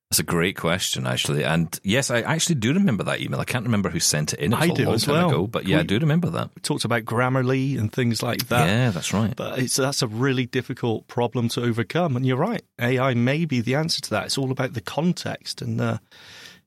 [0.09, 1.43] That's a great question, actually.
[1.43, 3.39] And yes, I actually do remember that email.
[3.39, 4.53] I can't remember who sent it in.
[4.53, 5.29] It I a do long as time well.
[5.29, 6.49] ago, but yeah, I do remember that.
[6.55, 8.67] We talked about Grammarly and things like that.
[8.67, 9.35] yeah, that's right.
[9.35, 12.15] But it's that's a really difficult problem to overcome.
[12.15, 14.25] And you're right, AI may be the answer to that.
[14.25, 15.99] It's all about the context, and uh,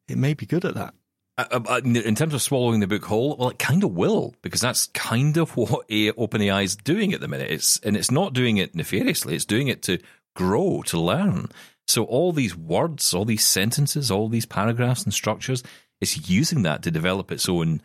[0.08, 0.94] it may be good at that.
[1.36, 4.60] Uh, uh, in terms of swallowing the book whole, well, it kind of will because
[4.60, 7.50] that's kind of what A- OpenAI is doing at the minute.
[7.50, 9.34] It's and it's not doing it nefariously.
[9.34, 9.98] It's doing it to
[10.36, 11.48] grow, to learn.
[11.88, 15.62] So all these words, all these sentences, all these paragraphs and structures,
[16.00, 17.82] it's using that to develop its own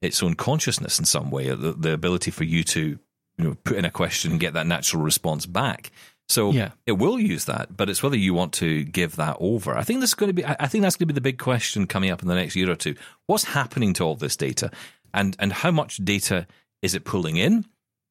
[0.00, 1.48] its own consciousness in some way.
[1.48, 2.98] The, the ability for you to
[3.38, 5.90] you know put in a question and get that natural response back.
[6.28, 6.72] So Yeah.
[6.86, 9.76] it will use that, but it's whether you want to give that over.
[9.76, 10.44] I think this is going to be.
[10.44, 12.54] I I think that's going to be the big question coming up in the next
[12.54, 12.94] year or two.
[13.26, 14.70] What's happening to all this data,
[15.14, 16.46] and and how much data
[16.82, 17.64] is it pulling in,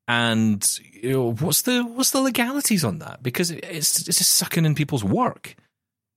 [0.07, 3.21] and you know what's the what's the legalities on that?
[3.21, 5.55] Because it's it's just sucking in people's work,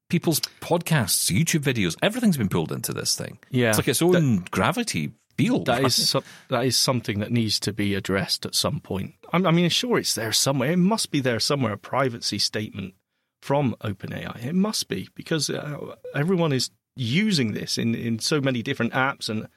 [0.09, 1.97] people's podcasts, YouTube videos.
[2.03, 3.39] Everything's been pulled into this thing.
[3.51, 3.71] Yeah.
[3.71, 5.67] it's like its own gravity field.
[5.67, 9.15] That is so, that is something that needs to be addressed at some point.
[9.33, 10.73] I'm, I mean, sure, it's there somewhere.
[10.73, 11.73] It must be there somewhere.
[11.73, 12.95] A privacy statement
[13.41, 14.45] from OpenAI.
[14.45, 19.29] It must be because uh, everyone is using this in, in so many different apps
[19.29, 19.49] and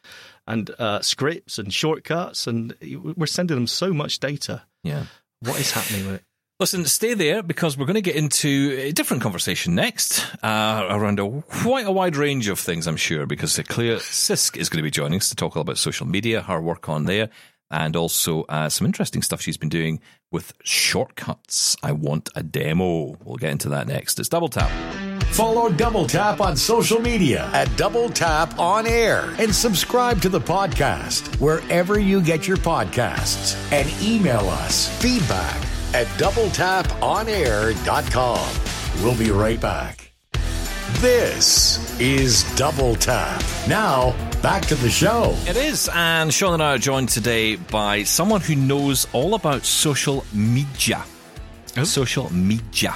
[0.48, 2.76] and uh, scripts and shortcuts, and
[3.16, 4.64] we're sending them so much data.
[4.84, 5.06] yeah.
[5.42, 6.24] What is happening with it?
[6.60, 11.20] Listen, stay there because we're going to get into a different conversation next uh, around
[11.20, 14.84] a, quite a wide range of things, I'm sure, because Claire Sisk is going to
[14.84, 17.30] be joining us to talk all about social media, her work on there,
[17.70, 20.00] and also uh, some interesting stuff she's been doing
[20.32, 21.76] with shortcuts.
[21.84, 23.18] I want a demo.
[23.26, 24.20] We'll get into that next.
[24.20, 24.72] It's Double Tap.
[25.34, 30.40] Follow Double Tap on social media at Double Tap On Air and subscribe to the
[30.40, 35.56] podcast wherever you get your podcasts and email us feedback
[35.96, 39.04] at doubletaponair.com.
[39.04, 40.12] We'll be right back.
[41.02, 43.42] This is Double Tap.
[43.68, 45.36] Now, back to the show.
[45.48, 49.66] It is, and Shaun and I are joined today by someone who knows all about
[49.66, 51.04] social media.
[51.84, 52.94] Social media.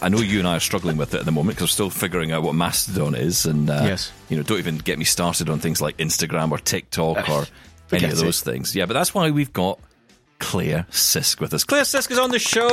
[0.00, 1.90] I know you and I are struggling with it at the moment because we're still
[1.90, 4.12] figuring out what Mastodon is, and uh, Yes.
[4.28, 7.46] you know, don't even get me started on things like Instagram or TikTok or
[7.92, 8.74] any of those things.
[8.76, 9.78] Yeah, but that's why we've got
[10.38, 11.64] Claire Sisk with us.
[11.64, 12.68] Claire Sisk is on the show.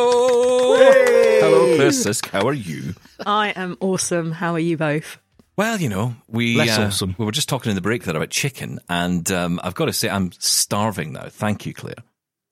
[0.77, 2.27] Hello, Claire Sisk.
[2.29, 2.93] How are you?
[3.25, 4.31] I am awesome.
[4.31, 5.17] How are you both?
[5.55, 7.15] Well, you know, we Less uh, awesome.
[7.17, 9.93] we were just talking in the break there about chicken, and um, I've got to
[9.93, 11.29] say, I'm starving now.
[11.29, 11.95] Thank you, Claire.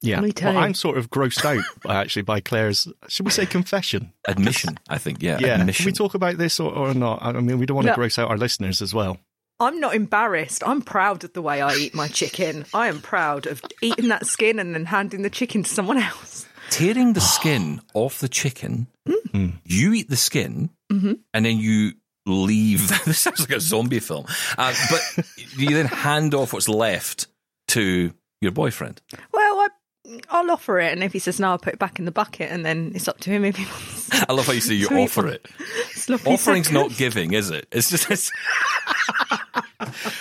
[0.05, 0.45] Yeah, Me too.
[0.45, 2.87] well, I'm sort of grossed out actually by Claire's.
[3.07, 4.13] Should we say confession?
[4.27, 5.21] Admission, I think.
[5.21, 5.83] Yeah, Yeah, admission.
[5.83, 7.19] can we talk about this or, or not?
[7.23, 7.95] I mean, we don't want to No.
[7.95, 9.17] gross out our listeners as well.
[9.59, 10.63] I'm not embarrassed.
[10.67, 12.65] I'm proud of the way I eat my chicken.
[12.73, 16.45] I am proud of eating that skin and then handing the chicken to someone else.
[16.69, 18.87] Tearing the skin off the chicken,
[19.31, 19.49] Hmm.
[19.63, 21.13] you eat the skin, Mm-hmm.
[21.33, 21.93] and then you
[22.25, 22.87] leave.
[23.05, 24.25] this sounds like a zombie film.
[24.57, 25.25] Uh, but
[25.57, 27.27] you then hand off what's left
[27.69, 29.01] to your boyfriend.
[29.31, 29.44] Well, I,
[30.29, 32.51] I'll offer it, and if he says no, I'll put it back in the bucket,
[32.51, 34.25] and then it's up to him if he wants.
[34.29, 35.03] I love how you say you Sweet.
[35.03, 35.47] offer it.
[35.93, 37.67] Sloppy Offering's not giving, is it?
[37.71, 38.31] It's just it's,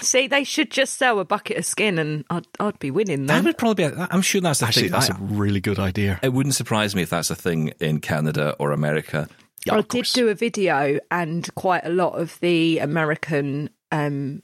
[0.01, 3.35] See, they should just sell a bucket of skin, and I'd, I'd be winning that
[3.35, 3.45] then.
[3.45, 3.95] would probably be.
[4.11, 4.93] I'm sure that's the Actually, thing.
[4.93, 6.19] that's I- a really good idea.
[6.23, 9.29] It wouldn't surprise me if that's a thing in Canada or America.
[9.67, 14.43] Yeah, I did do a video, and quite a lot of the American, um,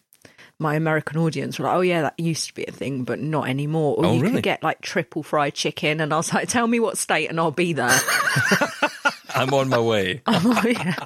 [0.61, 3.49] my American audience were like, "Oh yeah, that used to be a thing, but not
[3.49, 4.35] anymore." Or Oh, you really?
[4.35, 7.41] could get like triple fried chicken, and I was like, "Tell me what state, and
[7.41, 7.89] I'll be there."
[9.35, 10.23] I'm on my way.
[10.27, 10.95] oh, yeah.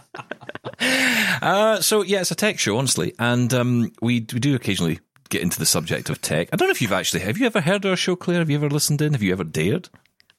[1.40, 5.40] Uh, so yeah, it's a tech show, honestly, and um, we we do occasionally get
[5.42, 6.48] into the subject of tech.
[6.52, 8.38] I don't know if you've actually have you ever heard our show, Claire?
[8.40, 9.12] Have you ever listened in?
[9.12, 9.88] Have you ever dared?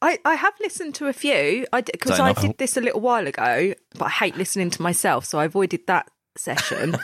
[0.02, 3.26] I, I have listened to a few because that I did this a little while
[3.26, 6.96] ago, but I hate listening to myself, so I avoided that session.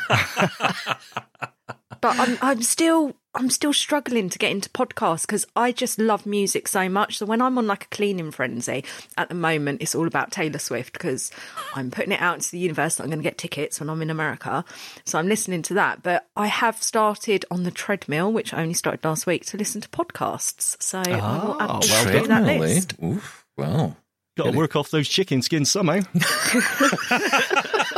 [2.03, 6.27] But I'm I'm still I'm still struggling to get into podcasts because I just love
[6.27, 7.17] music so much.
[7.17, 8.85] So when I'm on like a cleaning frenzy
[9.17, 11.31] at the moment, it's all about Taylor Swift because
[11.75, 14.03] I'm putting it out into the universe that I'm going to get tickets when I'm
[14.03, 14.67] in America.
[15.07, 16.03] So I'm listening to that.
[16.03, 19.81] But I have started on the treadmill, which I only started last week, to listen
[19.81, 20.77] to podcasts.
[20.83, 22.29] So I will add Ah, this well to done.
[22.29, 22.95] that Treadmill, list.
[23.03, 23.97] Oof, wow.
[24.37, 26.01] Got to work off those chicken skins somehow.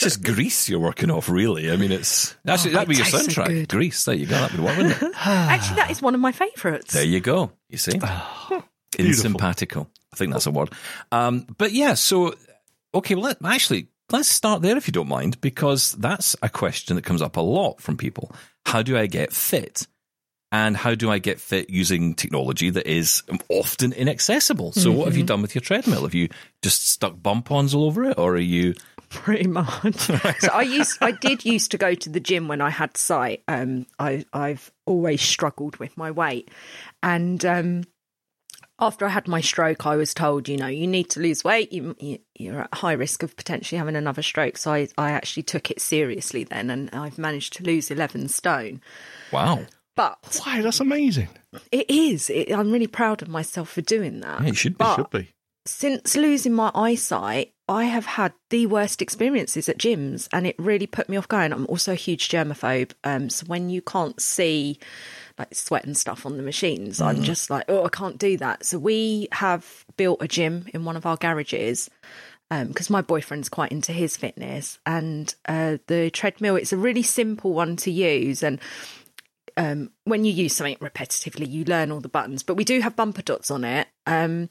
[0.00, 1.70] Just Grease you're working off, really.
[1.70, 3.46] I mean, it's actually Oh, that'd be it your tastes so soundtrack.
[3.48, 3.68] good.
[3.68, 4.34] Grease, there you go.
[4.36, 5.12] That'd be one, wouldn't it?
[5.16, 6.92] Actually, that is one of my favourites.
[6.94, 7.52] There you go.
[7.68, 8.00] You see,
[8.98, 9.88] in simpatico.
[10.12, 10.72] I think that's a word.
[11.12, 12.34] Um, but yeah, so
[12.94, 13.14] okay.
[13.14, 17.04] Well, let, actually, let's start there if you don't mind, because that's a question that
[17.04, 18.32] comes up a lot from people.
[18.66, 19.86] How do I get fit?
[20.52, 24.72] And how do I get fit using technology that is often inaccessible?
[24.72, 26.02] So, what have you done with your treadmill?
[26.02, 26.28] Have you
[26.60, 28.74] just stuck bump ons all over it, or are you?
[29.10, 29.94] pretty much.
[29.94, 33.42] so I used, I did used to go to the gym when I had sight.
[33.48, 36.50] Um, I, I've always struggled with my weight,
[37.02, 37.84] and um,
[38.78, 41.72] after I had my stroke, I was told, you know, you need to lose weight.
[41.72, 44.56] You, you, you're at high risk of potentially having another stroke.
[44.56, 48.80] So I, I actually took it seriously then, and I've managed to lose eleven stone.
[49.32, 49.66] Wow,
[50.00, 51.28] But Wow, that's amazing.
[51.70, 52.30] it is.
[52.30, 54.40] It, I'm really proud of myself for doing that.
[54.40, 54.84] yeah, you should be.
[54.84, 55.28] But- Should be.
[55.66, 60.86] since losing my eyesight, I have had the worst experiences at gyms, and it really
[60.86, 61.52] put me off going.
[61.52, 64.78] I'm also a huge germaphobe, um, so when you can't see
[65.38, 68.64] like sweat and stuff on the machines, I'm just like, oh, I can't do that.
[68.64, 71.88] So we have built a gym in one of our garages
[72.50, 76.56] because my boyfriend's quite into his fitness, and uh, the treadmill.
[76.56, 78.58] It's a really simple one to use, and
[79.56, 82.42] um, when you use something repetitively, you learn all the buttons.
[82.42, 83.88] But we do have bumper dots on it.
[84.06, 84.48] Um,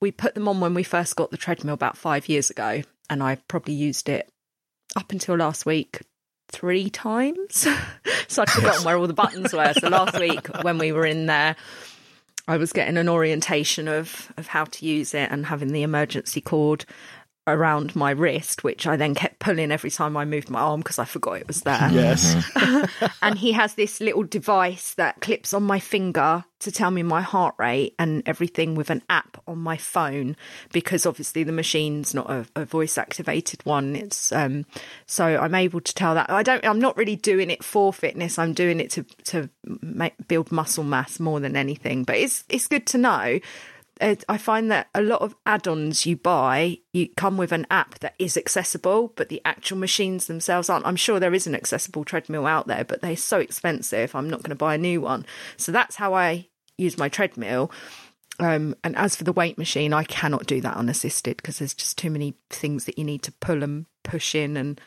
[0.00, 3.22] we put them on when we first got the treadmill about five years ago, and
[3.22, 4.30] I probably used it
[4.96, 6.02] up until last week
[6.48, 7.66] three times.
[8.28, 9.72] so I'd forgotten where all the buttons were.
[9.74, 11.56] So last week when we were in there,
[12.46, 16.40] I was getting an orientation of of how to use it and having the emergency
[16.40, 16.84] cord
[17.46, 20.98] around my wrist, which I then kept pulling every time I moved my arm because
[20.98, 21.88] I forgot it was there.
[21.90, 22.36] Yes.
[23.22, 27.20] and he has this little device that clips on my finger to tell me my
[27.20, 30.36] heart rate and everything with an app on my phone
[30.72, 33.96] because obviously the machine's not a, a voice activated one.
[33.96, 34.64] It's um
[35.06, 36.30] so i'm able to tell that.
[36.30, 38.38] I don't i'm not really doing it for fitness.
[38.38, 42.68] I'm doing it to to make, build muscle mass more than anything but it's it's
[42.68, 43.40] good to know
[44.02, 47.98] uh, I find that a lot of add-ons you buy, you come with an app
[48.00, 50.86] that is accessible, but the actual machines themselves aren't.
[50.86, 54.14] I'm sure there is an accessible treadmill out there, but they're so expensive.
[54.14, 55.24] I'm not going to buy a new one.
[55.56, 57.70] So that's how I use my treadmill.
[58.38, 61.98] Um, and as for the weight machine, I cannot do that unassisted because there's just
[61.98, 64.80] too many things that you need to pull and push in and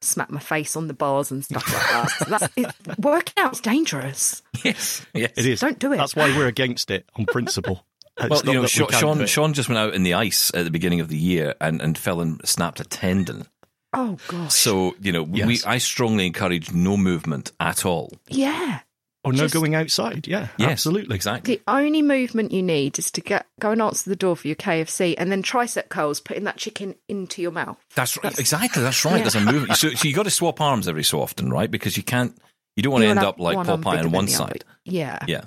[0.00, 2.10] smack my face on the bars and stuff like that.
[2.10, 4.42] So that's, it, working out's dangerous.
[4.64, 5.32] Yes, yes.
[5.36, 5.60] It is.
[5.60, 5.98] Don't do it.
[5.98, 7.84] That's why we're against it on principle.
[8.18, 10.50] Uh, it's Well, you know, that Shaun, can't Shaun, just went out in the ice
[10.54, 13.46] at the beginning of the year and, and fell and snapped a tendon.
[13.92, 14.52] Oh gosh.
[14.54, 18.12] So, you know, we, I strongly encourage no movement at all.
[18.28, 18.80] yeah.
[19.24, 20.28] Or no just- going outside.
[20.28, 21.16] Yeah, Yes, absolutely.
[21.16, 21.56] Exactly.
[21.56, 24.54] The only movement you need is to get go and answer the door for your
[24.54, 27.76] KFC and then tricep curls, putting that chicken into your mouth.
[27.96, 28.38] That's right.
[28.38, 28.84] Exactly.
[28.84, 29.20] That's right.
[29.22, 29.78] There's a movement.
[29.78, 31.68] So, so you got to swap arms every so often, right?
[31.68, 32.38] Because you can't,
[32.76, 34.52] you don't want to end up like have Popeye on one than the other.
[34.52, 34.64] side.
[34.84, 35.18] Yeah.
[35.26, 35.44] Yeah.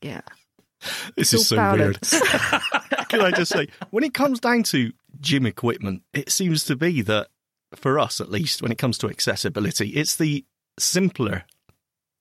[0.00, 0.20] Yeah.
[1.16, 2.00] This is so weird.
[3.08, 7.02] Can I just say, when it comes down to gym equipment, it seems to be
[7.02, 7.28] that,
[7.74, 10.44] for us at least, when it comes to accessibility, it's the
[10.78, 11.44] simpler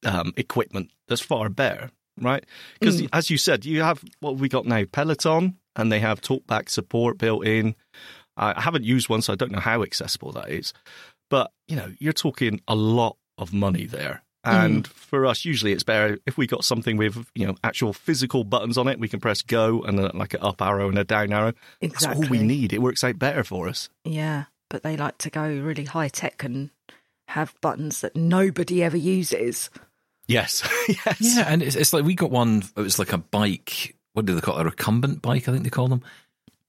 [0.05, 2.45] um, equipment that's far better, right?
[2.79, 6.69] Because, as you said, you have what we got now Peloton, and they have talkback
[6.69, 7.75] support built in.
[8.35, 10.73] I haven't used one, so I don't know how accessible that is.
[11.29, 14.23] But, you know, you're talking a lot of money there.
[14.47, 14.65] Mm.
[14.65, 18.43] And for us, usually it's better if we got something with, you know, actual physical
[18.43, 18.99] buttons on it.
[18.99, 21.53] We can press go and a, like an up arrow and a down arrow.
[21.81, 22.73] That's all we need.
[22.73, 23.89] It works out better for us.
[24.03, 24.45] Yeah.
[24.69, 26.69] But they like to go really high tech and
[27.29, 29.69] have buttons that nobody ever uses.
[30.27, 30.67] Yes.
[30.87, 31.17] yes.
[31.19, 31.45] Yeah.
[31.47, 33.95] And it's, it's like we got one, it was like a bike.
[34.13, 34.61] What do they call it?
[34.61, 36.01] A recumbent bike, I think they call them.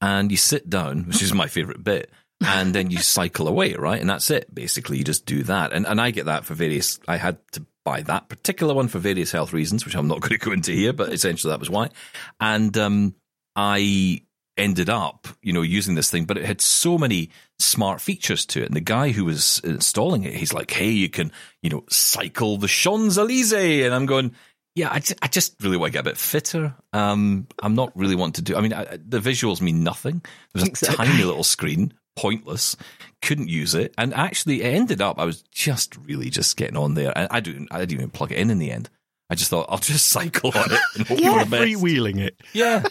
[0.01, 2.11] And you sit down, which is my favorite bit.
[2.41, 4.01] And then you cycle away, right?
[4.01, 4.55] And that's it.
[4.55, 5.73] Basically, you just do that.
[5.73, 7.01] And and I get that for various.
[7.09, 10.39] I had to buy that particular one for various health reasons, which I'm not going
[10.39, 11.91] to go into here, but essentially that was why.
[12.39, 13.15] And um,
[13.57, 14.23] I
[14.57, 18.63] ended up, you know, using this thing, but it had so many smart features to
[18.63, 18.67] it.
[18.67, 22.57] And the guy who was installing it, he's like, "Hey, you can, you know, cycle
[22.57, 24.35] the Champs Elysees," and I'm going.
[24.75, 26.73] Yeah, I just, I just really want to get a bit fitter.
[26.93, 28.57] Um, I'm not really wanting to do.
[28.57, 30.23] I mean, I, the visuals mean nothing.
[30.55, 31.05] There's a Exactly.
[31.05, 32.77] tiny little screen, pointless.
[33.23, 35.19] Couldn't use it, and actually, it ended up.
[35.19, 37.69] I was just really just getting on there, and I didn't.
[37.73, 38.91] I didn't even plug it in in the end.
[39.31, 41.43] I just thought I'll just cycle on it and hope Yeah.
[41.45, 41.57] for the.
[41.57, 42.41] Freewheeling it.
[42.53, 42.85] Yeah,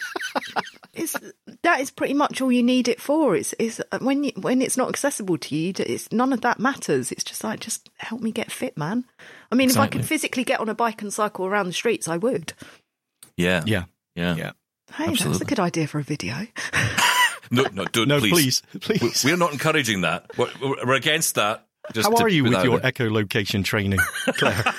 [0.94, 1.16] It's
[1.64, 3.36] that is pretty much all you need it for.
[3.36, 6.60] It's it's uh, when you, when it's not accessible to you, it's none of that
[6.60, 7.12] matters.
[7.12, 9.06] It's just like just help me get fit, man.
[9.52, 12.08] I mean, if I could physically get on a bike and cycle around the streets,
[12.10, 12.52] I would.
[13.38, 13.86] yeah, Yeah.
[14.16, 14.36] yeah.
[14.36, 14.52] Yeah.
[14.94, 15.46] Hey, that's Absolutely.
[15.46, 16.36] a good idea for a video.
[17.52, 18.62] No, no, don't, No, please.
[18.72, 19.26] please, please.
[19.26, 20.38] We're not encouraging that.
[20.38, 21.66] We're, we're against that.
[21.94, 22.92] Just How are you with your out there.
[22.92, 24.00] echolocation training,
[24.34, 24.64] Claire?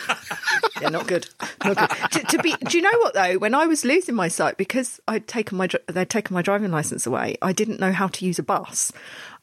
[0.81, 1.29] Yeah, not good.
[1.65, 2.11] Not good.
[2.13, 3.39] to, to be, do you know what though?
[3.39, 7.05] When I was losing my sight because I'd taken my they'd taken my driving license
[7.05, 8.93] away, I didn't know how to use a bus,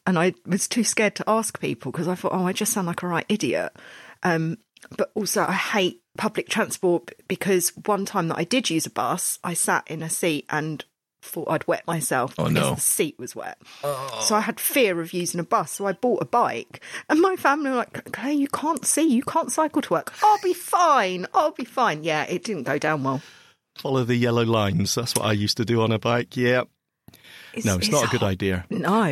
[0.06, 2.86] and I was too scared to ask people because I thought, oh, I just sound
[2.86, 3.76] like a right idiot.
[4.22, 4.56] Um,
[4.96, 9.38] but also, I hate public transport because one time that I did use a bus,
[9.44, 10.82] I sat in a seat and
[11.26, 12.74] thought I'd wet myself Oh, because no.
[12.76, 13.58] the seat was wet.
[13.84, 14.20] Oh.
[14.24, 15.72] So I had fear of using a bus.
[15.72, 19.22] So I bought a bike, and my family were like, "Claire, you can't see, you
[19.22, 20.12] can't cycle to work.
[20.22, 21.26] I'll be fine.
[21.34, 23.20] I'll be fine." Yeah, it didn't go down well.
[23.76, 24.94] Follow the yellow lines.
[24.94, 26.36] That's what I used to do on a bike.
[26.36, 26.62] Yeah.
[27.64, 28.66] No, it's, not a good idea.
[28.70, 29.10] No, I,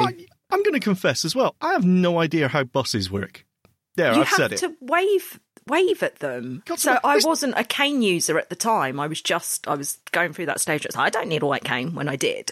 [0.50, 1.56] I'm going to confess as well.
[1.60, 3.44] I have no idea how buses work.
[3.96, 4.58] There, you I've have said it.
[4.58, 6.62] to wave wave at them.
[6.66, 9.00] God, so I wasn't a cane user at the time.
[9.00, 10.86] I was just I was going through that stage.
[10.96, 12.50] I don't need a white cane when I did.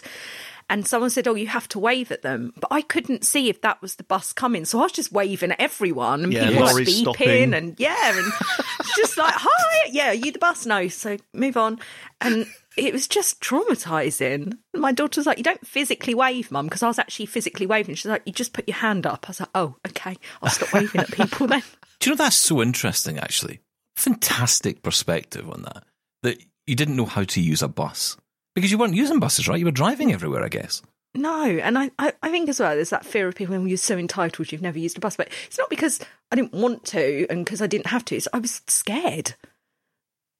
[0.69, 3.59] And someone said, "Oh, you have to wave at them," but I couldn't see if
[3.61, 6.61] that was the bus coming, so I was just waving at everyone, and Yeah, people
[6.61, 7.53] were lorries beeping, stopping.
[7.53, 8.33] and yeah, and
[8.79, 11.79] it's just like, "Hi, yeah, you the bus?" No, so move on.
[12.21, 12.47] And
[12.77, 14.57] it was just traumatizing.
[14.73, 17.95] My daughter's like, "You don't physically wave, mum," because I was actually physically waving.
[17.95, 20.73] She's like, "You just put your hand up." I was like, "Oh, okay, I'll stop
[20.73, 21.63] waving at people then."
[22.03, 23.17] Do you know that's so interesting?
[23.17, 23.61] Actually,
[23.95, 25.85] fantastic perspective on that.
[26.23, 28.17] That you didn't know how to use a bus
[28.55, 29.57] because you weren't using buses, right?
[29.57, 30.81] You were driving everywhere, I guess.
[31.15, 33.77] No, and I, I, I think as well, there's that fear of people when you're
[33.77, 35.15] so entitled you've never used a bus.
[35.15, 38.17] But it's not because I didn't want to and because I didn't have to.
[38.17, 39.35] It's I was scared.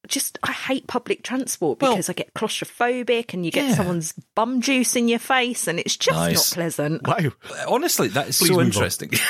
[0.08, 3.76] Just I hate public transport Well- because I get claustrophobic and you get Yeah.
[3.76, 6.52] someone's bum juice in your face and it's just Nice.
[6.52, 7.08] not pleasant.
[7.08, 7.32] Wow.
[7.68, 9.12] Honestly, that is Please so interesting.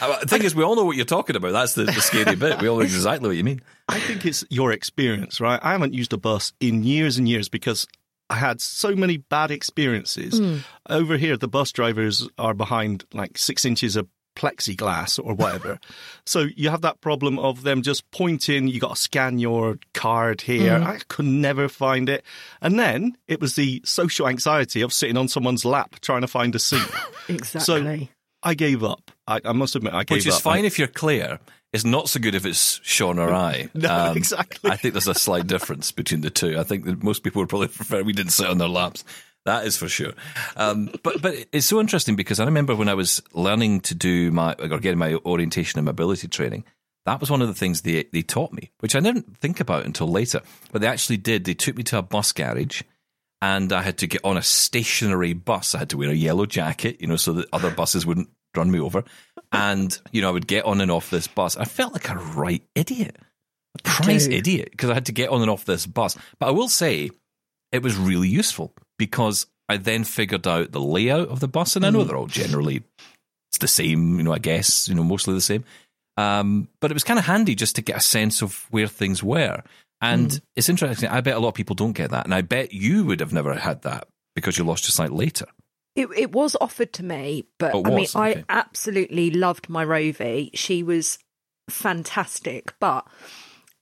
[0.00, 1.52] Uh, the thing is, we all know what you're talking about.
[1.52, 2.60] That's the, the scary bit.
[2.60, 3.60] We all know exactly what you mean.
[3.88, 5.58] I think it's your experience, right?
[5.62, 7.86] I haven't used a bus in years and years because
[8.30, 10.38] I had so many bad experiences.
[10.38, 10.58] Hmm.
[10.88, 14.06] Over here, the bus drivers are behind like six inches of
[14.38, 15.78] plexiglass or whatever.
[16.26, 20.40] so you have that problem of them just pointing, you got to scan your card
[20.40, 20.74] here.
[20.74, 22.24] I could never find it.
[22.62, 26.54] And then it was the social anxiety of sitting on someone's lap trying to find
[26.54, 26.82] a seat.
[27.30, 27.60] Exactly.
[27.60, 28.08] So
[28.42, 29.10] I gave up.
[29.26, 30.16] I, I must admit, I gave up.
[30.16, 30.42] Which is up.
[30.42, 31.40] fine if you're Claire.
[31.72, 33.62] It's not so good if it's Shaun or I.
[33.64, 34.70] Um, No, exactly.
[34.70, 36.58] I think there's a slight difference between the two.
[36.58, 39.04] I think that most people would probably prefer we didn't sit on their laps.
[39.48, 40.12] That is for sure.
[40.56, 44.30] Um, but but it's so interesting because I remember when I was learning to do
[44.30, 46.64] my or getting my orientation and mobility training.
[47.06, 49.86] That was one of the things they they taught me, which I didn't think about
[49.86, 50.42] until later.
[50.70, 51.44] But they actually did.
[51.44, 52.82] They took me to a bus garage,
[53.40, 55.74] and I had to get on a stationary bus.
[55.74, 58.70] I had to wear a yellow jacket, you know, so that other buses wouldn't run
[58.70, 59.02] me over.
[59.50, 61.56] And you know, I would get on and off this bus.
[61.56, 63.16] I felt like a right idiot,
[63.78, 66.18] a prize idiot, because I had to get on and off this bus.
[66.38, 67.08] But I will say,
[67.72, 71.84] it was really useful because I then figured out the layout of the bus, and
[71.86, 72.82] I know they're all generally
[73.50, 74.32] it's the same, you know.
[74.32, 75.64] I guess you know mostly the same.
[76.16, 79.22] Um, but it was kind of handy just to get a sense of where things
[79.22, 79.62] were.
[80.00, 81.08] And it's interesting.
[81.08, 83.32] I bet a lot of people don't get that, and I bet you would have
[83.32, 85.46] never had that because you lost your sight later.
[85.96, 88.04] It, it was offered to me, but Oh, I mean.
[88.04, 88.10] Okay.
[88.14, 90.50] I absolutely loved my Rovi.
[90.54, 91.18] She was
[91.68, 93.06] fantastic, but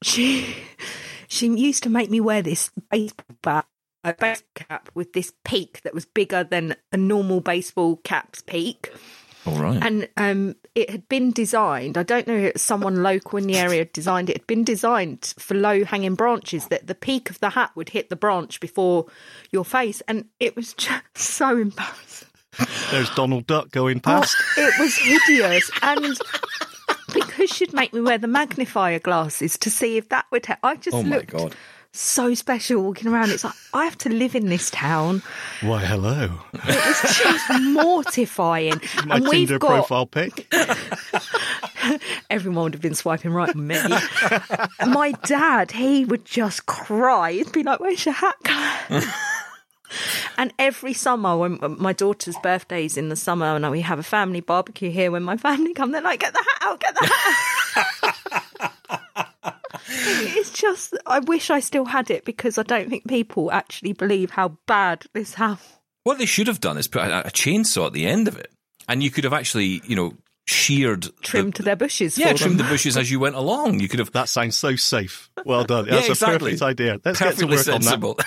[0.02, 0.56] she
[1.28, 3.66] she used to make me wear this baseball bat,
[4.06, 8.92] a baseball cap with this peak that was bigger than a normal baseball cap's peak.
[9.46, 9.80] All right.
[9.80, 11.96] And um, it had been designed.
[11.96, 14.32] I don't know if someone local in the area designed it.
[14.32, 17.90] It had been designed for low hanging branches that the peak of the hat would
[17.90, 19.06] hit the branch before
[19.52, 22.28] your face, and it was just so embarrassing.
[22.90, 24.36] There's Donald Duck going Oh, past.
[24.56, 26.18] it was hideous, and
[27.14, 30.46] because she'd make me wear the magnifier glasses to see if that would.
[30.46, 31.54] help, I just oh my looked god.
[32.00, 33.30] So special walking around.
[33.30, 35.22] It's like I have to live in this town.
[35.60, 36.30] Why, hello.
[36.52, 38.80] It was just mortifying.
[39.06, 40.52] My and we've Tinder got profile pic.
[42.30, 43.78] everyone would have been swiping right on me.
[44.86, 47.32] My dad, he would just cry.
[47.32, 48.36] He'd be like, "Where's your hat?"
[50.36, 54.40] And every summer, when my daughter's birthday's in the summer, and we have a family
[54.40, 56.80] barbecue here, when my family come, they're like, "Get the hat out!
[56.80, 58.42] Get the hat!" out."
[59.88, 64.30] It's just, I wish I still had it because I don't think people actually believe
[64.30, 65.78] how bad this house.
[66.04, 68.50] What they should have done is put a, a chainsaw at the end of it,
[68.88, 70.14] and you could have actually, you know,
[70.46, 72.16] sheared, Trimmed the, their bushes.
[72.16, 72.66] yeah, for trimmed them.
[72.66, 73.80] the bushes as you went along.
[73.80, 75.28] You could have That sounds so safe.
[75.44, 75.86] Well done.
[75.86, 76.36] Yeah, That's exactly.
[76.36, 77.00] a perfect idea.
[77.04, 78.10] Let's get to work sensible.
[78.10, 78.26] on that.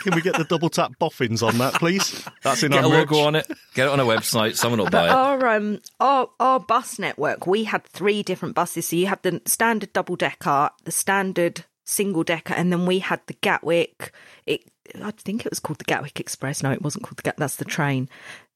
[0.00, 2.24] Can we get the double tap boffins on that, please?
[2.42, 3.46] That's in Get our a logo on it.
[3.74, 4.56] Get it on a website.
[4.56, 5.10] Someone will buy it.
[5.10, 8.88] Our um our our bus network, we had three different buses.
[8.88, 13.20] So you had the standard double decker, the standard single decker, and then we had
[13.26, 14.12] the Gatwick.
[14.46, 14.62] It
[15.02, 16.62] I think it was called the Gatwick Express.
[16.62, 17.36] No, it wasn't called the Gat.
[17.36, 18.08] That's the train.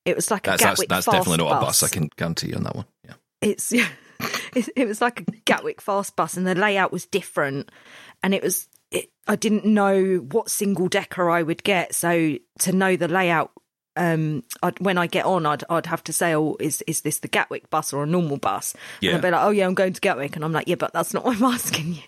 [0.05, 1.81] It was like a That's that's, Gatwick that's fast definitely not a bus.
[1.81, 1.83] bus.
[1.83, 2.87] I can guarantee you on that one.
[3.05, 3.15] Yeah.
[3.41, 3.73] It's
[4.55, 7.71] it, it was like a Gatwick fast bus, and the layout was different,
[8.23, 8.69] and it was.
[8.95, 13.53] It, I didn't know what single decker I would get, so to know the layout,
[13.97, 17.21] um, I'd, when I get on, I'd I'd have to say, "Oh, is is this
[17.21, 19.11] the Gatwick bus or a normal bus?" Yeah.
[19.11, 20.93] And I'd be like, "Oh yeah, I'm going to Gatwick," and I'm like, "Yeah, but
[20.93, 22.03] that's not what I'm asking you."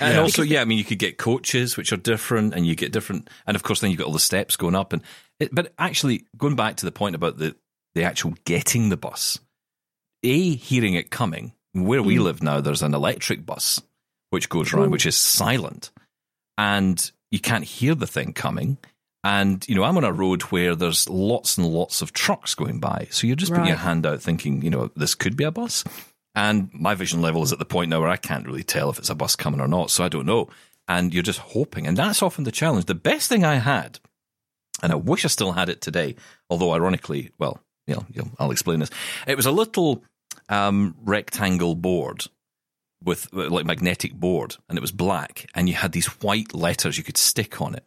[0.00, 2.92] And also, yeah, I mean, you could get coaches which are different, and you get
[2.92, 4.92] different, and of course, then you've got all the steps going up.
[4.92, 5.02] And
[5.40, 7.56] it, but actually, going back to the point about the
[7.94, 9.38] the actual getting the bus,
[10.22, 11.52] a hearing it coming.
[11.74, 13.80] Where we live now, there's an electric bus
[14.28, 15.90] which goes around, which is silent,
[16.58, 18.78] and you can't hear the thing coming.
[19.24, 22.80] And you know, I'm on a road where there's lots and lots of trucks going
[22.80, 25.50] by, so you're just putting your hand out, thinking, you know, this could be a
[25.50, 25.84] bus.
[26.34, 28.98] And my vision level is at the point now where I can't really tell if
[28.98, 30.48] it's a bus coming or not, so I don't know.
[30.88, 32.86] And you're just hoping, and that's often the challenge.
[32.86, 34.00] The best thing I had,
[34.82, 36.16] and I wish I still had it today,
[36.50, 38.90] although ironically, well, you know, you know, I'll explain this.
[39.26, 40.02] It was a little
[40.48, 42.26] um, rectangle board
[43.04, 46.98] with uh, like magnetic board, and it was black, and you had these white letters
[46.98, 47.86] you could stick on it,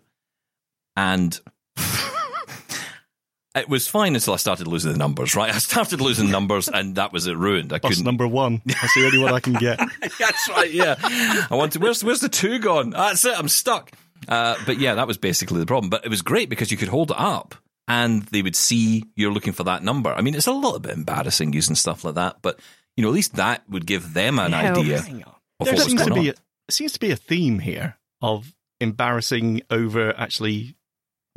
[0.95, 1.39] and
[3.55, 5.36] it was fine until I started losing the numbers.
[5.36, 7.38] Right, I started losing numbers, and that was it.
[7.38, 7.72] Ruined.
[7.72, 8.05] I Bus couldn't.
[8.05, 8.61] number one.
[8.66, 9.80] That's the only one I can get.
[10.20, 10.72] That's right.
[10.72, 11.82] Yeah, I wanted.
[11.82, 12.89] Where's Where's the two gone?
[12.91, 13.38] That's it.
[13.38, 13.91] I'm stuck.
[14.28, 15.89] Uh, but yeah, that was basically the problem.
[15.89, 17.55] But it was great because you could hold it up
[17.88, 20.11] and they would see you're looking for that number.
[20.11, 22.59] I mean, it's a little bit embarrassing using stuff like that, but
[22.98, 24.80] you know, at least that would give them an Helps.
[24.80, 25.36] idea Hang of
[25.66, 26.36] There what was seems to be on.
[26.68, 30.76] a, seems to be a theme here of embarrassing over actually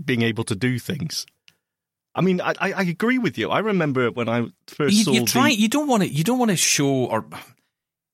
[0.05, 1.27] being able to do things.
[2.15, 3.51] I mean, I, I, I agree with you.
[3.51, 5.49] I remember when I first You, saw you the try.
[5.51, 6.09] You don't want to.
[6.09, 7.25] You don't want to show or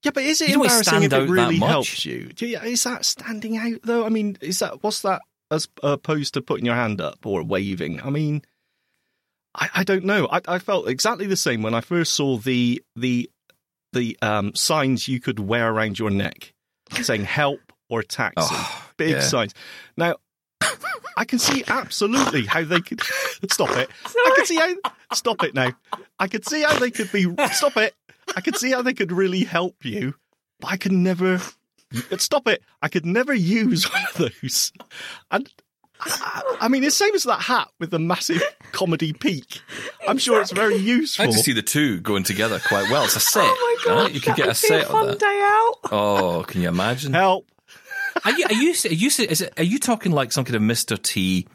[0.03, 2.31] Yeah, but is it You don't wanna embarrassing if it really helps you?
[2.39, 2.59] You?
[2.59, 4.05] Is that standing out though?
[4.05, 8.01] I mean, is that what's that as opposed to putting your hand up or waving?
[8.03, 8.43] I mean,
[9.55, 10.29] I, I don't know.
[10.31, 13.31] I, I felt exactly the same when I first saw the the
[13.95, 16.53] the um, signs you could wear around your neck
[17.03, 19.21] saying "help" or "taxi." Oh, Big yeah.
[19.21, 19.55] signs.
[19.97, 20.17] Now,
[21.17, 23.01] I can see absolutely how they could
[23.51, 23.89] stop it.
[24.05, 24.75] I can see how
[25.13, 25.73] stop it now.
[26.19, 27.95] I could see how they could be stop it.
[28.37, 30.15] I could see how they could really help you,
[30.61, 31.41] but I could never
[32.19, 32.63] stop it.
[32.83, 34.73] I could never use one of those.
[35.31, 35.49] And
[36.01, 38.43] I, I mean, it's the same as that hat with the massive
[38.73, 39.61] comedy peak.
[40.09, 41.27] I'm sure it's very I useful.
[41.27, 43.05] just see the two going together quite well.
[43.05, 43.45] It's a oh set.
[43.47, 44.03] Oh my god!
[44.03, 44.15] right?
[44.15, 45.21] You could get a set fun of that.
[45.21, 45.75] day out.
[45.93, 47.13] Oh, can you imagine?
[47.13, 47.49] Help.
[48.25, 50.63] Are you, are you, are you, is it, are you talking like some kind of
[50.63, 51.01] Mr.
[51.01, 51.47] T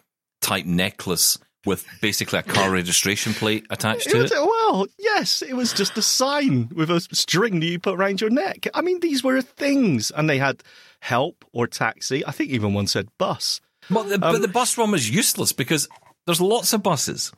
[0.41, 4.37] type necklace with basically a car registration plate attached to was, it?
[4.37, 8.29] well, yes, it was just a sign with a string that you put around your
[8.29, 8.67] neck.
[8.73, 10.63] I mean, these were things, and they had
[11.01, 12.25] help or taxi.
[12.25, 13.61] I think even one said bus.
[13.89, 15.87] But the, but the bus one was useless because
[16.25, 17.31] there's lots of buses.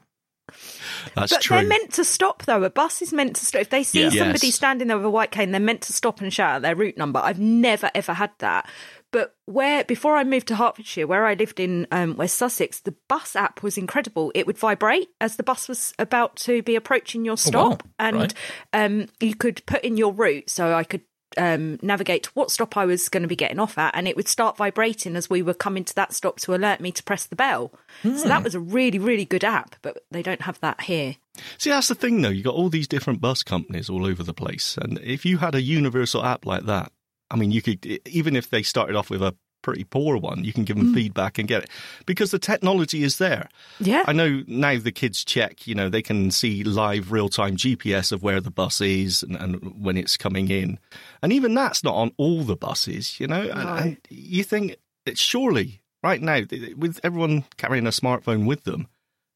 [1.16, 1.58] That's But true.
[1.58, 2.64] they're meant to stop though.
[2.64, 3.62] A bus is meant to stop.
[3.62, 4.10] If they see Yeah.
[4.10, 4.56] somebody Yes.
[4.56, 6.98] standing there with a white cane, they're meant to stop and shout out their route
[6.98, 7.20] number.
[7.24, 8.70] I've never ever had that.
[9.12, 12.96] But where before I moved to Hertfordshire, where I lived in um, West Sussex, the
[13.10, 14.32] bus app was incredible.
[14.36, 17.90] It would vibrate as the bus was about to be approaching your stop, wow.
[18.00, 18.34] and Right.
[18.74, 21.02] um, you could put in your route, so I could
[21.38, 24.16] um, navigate to what stop I was going to be getting off at, and it
[24.16, 27.26] would start vibrating as we were coming to that stop to alert me to press
[27.26, 27.72] the bell.
[28.04, 28.28] So Hmm.
[28.30, 31.16] that was a really, really good app, but they don't have that here.
[31.58, 32.30] See, that's the thing, though.
[32.30, 35.56] You got all these different bus companies all over the place, and if you had
[35.56, 36.92] a universal app like that,
[37.30, 40.54] I mean, you could even if they started off with a pretty poor one, you
[40.54, 40.94] can give them mm.
[40.94, 41.70] feedback and get it
[42.06, 43.50] because the technology is there.
[43.80, 44.04] Yeah.
[44.08, 48.12] I know now the kids check, you know, they can see live real time GPS
[48.12, 50.80] of where the bus is and, and when it's coming in.
[51.22, 53.42] And even that's not on all the buses, you know.
[53.42, 56.42] And, and you think it's surely right now,
[56.76, 58.88] with everyone carrying a smartphone with them,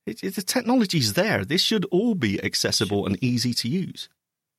[0.06, 1.44] it, it, the technology's there.
[1.44, 4.10] This should all be accessible and easy to use.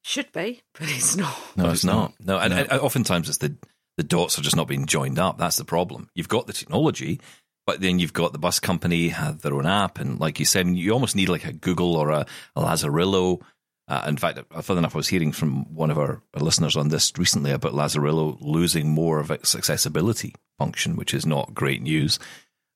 [0.03, 1.37] Should be, but it's not.
[1.57, 2.15] No, it's not.
[2.25, 3.57] No, and, and oftentimes it's the
[3.97, 5.39] the dots are just not being joined up.
[5.39, 6.11] That's the problem.
[6.15, 7.21] You've got the technology,
[7.67, 10.69] But then you've got the bus company have their own app, and like you said,
[10.69, 13.43] you almost need like a Google or a, a Lazarillo.
[13.89, 17.13] Uh, in fact, further enough, I was hearing from one of our listeners on this
[17.19, 22.19] recently about Lazarillo losing more of its accessibility function, which is not great news.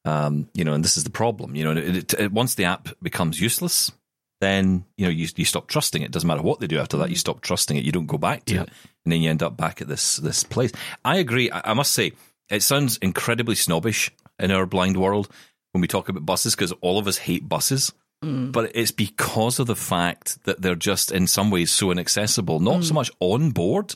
[0.04, 1.54] Um, you know, and this is the problem.
[1.54, 3.92] You know, it, it, once the app becomes useless,
[4.41, 6.11] then you know you you stop trusting it.
[6.11, 7.11] Doesn't matter what they do after that.
[7.11, 7.20] You mm.
[7.20, 7.84] stop trusting it.
[7.84, 8.62] You don't go back to Yeah.
[8.62, 8.70] it,
[9.05, 10.72] and then you end up back at this this place.
[11.05, 11.51] I agree.
[11.51, 12.12] I, I must say,
[12.49, 15.28] it sounds incredibly snobbish in our blind world
[15.72, 17.93] when we talk about buses because all of us hate buses.
[18.24, 18.53] Mm.
[18.53, 22.61] But it's because of the fact that they're just in some ways so inaccessible.
[22.61, 22.97] Not so mm.
[22.97, 23.95] much on board,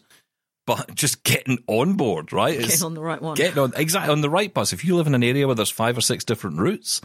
[0.66, 2.32] but just getting on board.
[2.32, 2.54] Right?
[2.54, 3.34] It's- Getting on the right one.
[3.34, 4.72] Getting on exactly on the right bus.
[4.72, 7.00] If you live in an area where there's five or six different routes,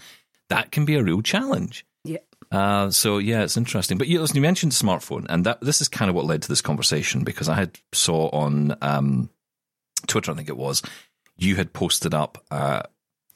[0.50, 1.86] that can be a real challenge.
[2.52, 3.98] Uh, so yeah, it's interesting.
[3.98, 6.48] But you, listen, you mentioned smartphone, and that this is kind of what led to
[6.48, 9.30] this conversation because I had saw on um,
[10.08, 10.82] Twitter, I think it was,
[11.38, 12.44] you had posted up.
[12.50, 12.82] Uh,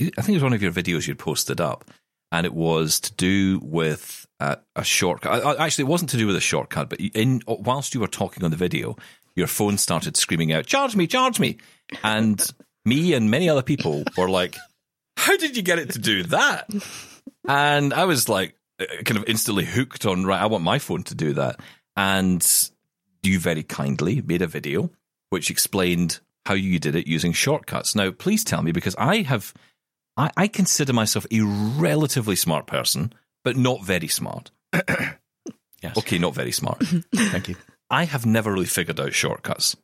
[0.01, 1.85] I think it was one of your videos you'd posted up,
[2.31, 5.59] and it was to do with uh, a shortcut.
[5.59, 8.51] Actually, it wasn't to do with a shortcut, but in whilst you were talking on
[8.51, 8.97] the video,
[9.35, 11.57] your phone started screaming out, "Charge me, charge me!"
[12.03, 12.43] And
[12.85, 14.57] me and many other people were like,
[15.17, 16.67] "How did you get it to do that?"
[17.47, 18.55] And I was like,
[19.05, 21.59] kind of instantly hooked on, right, I want my phone to do that.
[21.95, 22.45] And
[23.21, 24.89] you very kindly made a video
[25.29, 27.95] which explained how you did it using shortcuts.
[27.95, 29.53] Now, please tell me, because I have,
[30.17, 33.13] I, I consider myself a relatively smart person,
[33.43, 34.51] but not very smart.
[35.83, 35.97] Yes.
[35.97, 36.81] Okay, not very smart.
[37.15, 37.57] Thank you.
[37.89, 39.75] I have never really figured out shortcuts.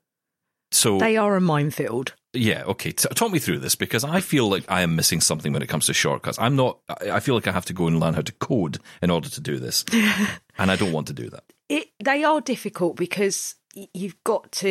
[0.72, 2.13] So They are a minefield.
[2.34, 2.91] yeah, okay.
[2.91, 5.67] T- talk me through this because I feel like I am missing something when it
[5.70, 6.38] comes to shortcuts.
[6.39, 6.80] I'm not.
[6.88, 9.30] I I feel like I have to go and learn how to code in order
[9.30, 9.84] to do this,
[10.57, 11.43] and I don't want to do that.
[11.70, 13.55] It they are difficult because
[13.93, 14.70] you've got to.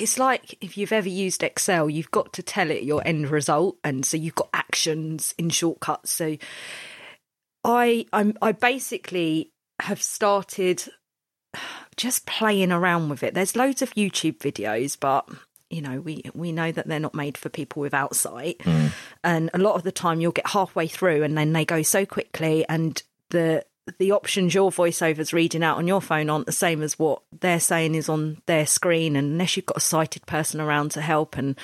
[0.00, 3.76] It's like if you've ever used Excel, you've got to tell it your end result,
[3.84, 6.10] and so you've got actions in shortcuts.
[6.10, 6.36] So
[7.64, 10.84] I I'm I basically have started
[11.96, 13.34] just playing around with it.
[13.34, 15.28] There's loads of YouTube videos, but
[15.70, 18.86] you know we we know that they're not made for people without sight, hmm.
[19.22, 22.04] and a lot of the time you'll get halfway through and then they go so
[22.06, 23.64] quickly, and the
[23.98, 27.60] the options your voiceover's reading out on your phone aren't the same as what they're
[27.60, 31.36] saying is on their screen, and unless you've got a sighted person around to help
[31.36, 31.58] and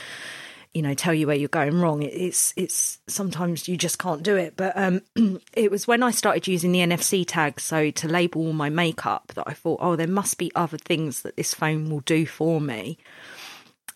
[0.74, 2.02] you know tell you where you're going wrong.
[2.02, 4.54] It, it's it's sometimes you just can't do it.
[4.56, 5.02] But um
[5.52, 9.32] it was when i started using the nfc tag so to label all my makeup
[9.34, 12.60] that i thought oh there must be other things that this phone will do for
[12.60, 12.98] me.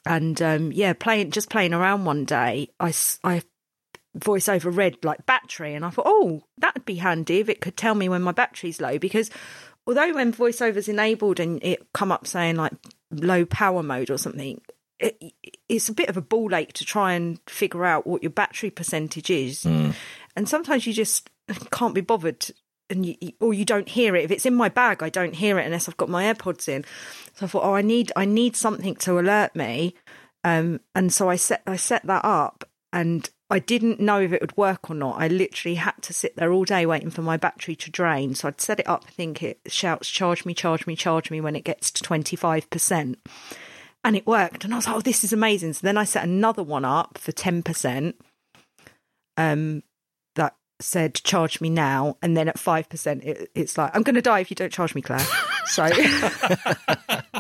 [0.07, 2.93] And um yeah playing just playing around one day I
[4.16, 7.77] voice over read like battery and i thought oh that'd be handy if it could
[7.77, 8.99] tell me when my battery's low.
[8.99, 9.31] Because
[9.87, 12.72] although when voiceover's enabled and it come up saying like
[13.11, 14.61] low power mode or something
[15.05, 15.32] it,
[15.68, 18.70] it's a bit of a ball ache to try and figure out what your battery
[18.70, 19.64] percentage is.
[20.36, 21.30] And sometimes you just
[21.70, 22.50] can't be bothered
[22.90, 24.24] and you, or you don't hear it.
[24.24, 26.84] If it's in my bag i don't hear it unless i've got my airpods in.
[27.34, 29.94] So i thought oh i need i need something to alert me.
[30.42, 34.40] Um, and so i set i set that up and i didn't know if it
[34.40, 35.20] would work or not.
[35.20, 38.34] I literally had to sit there all day waiting for my battery to drain.
[38.34, 41.40] So i'd set it up i think it shouts charge me charge me charge me
[41.40, 43.16] when it gets to 25%
[44.05, 44.64] and it worked.
[44.64, 45.72] And i was like oh this is amazing.
[45.72, 48.14] So then i set another one up for 10%
[49.36, 49.82] um
[50.36, 52.16] that said charge me now.
[52.22, 54.94] And then at 5% it, it's like i'm going to die if you don't charge
[54.94, 55.26] me claire.
[55.66, 55.88] So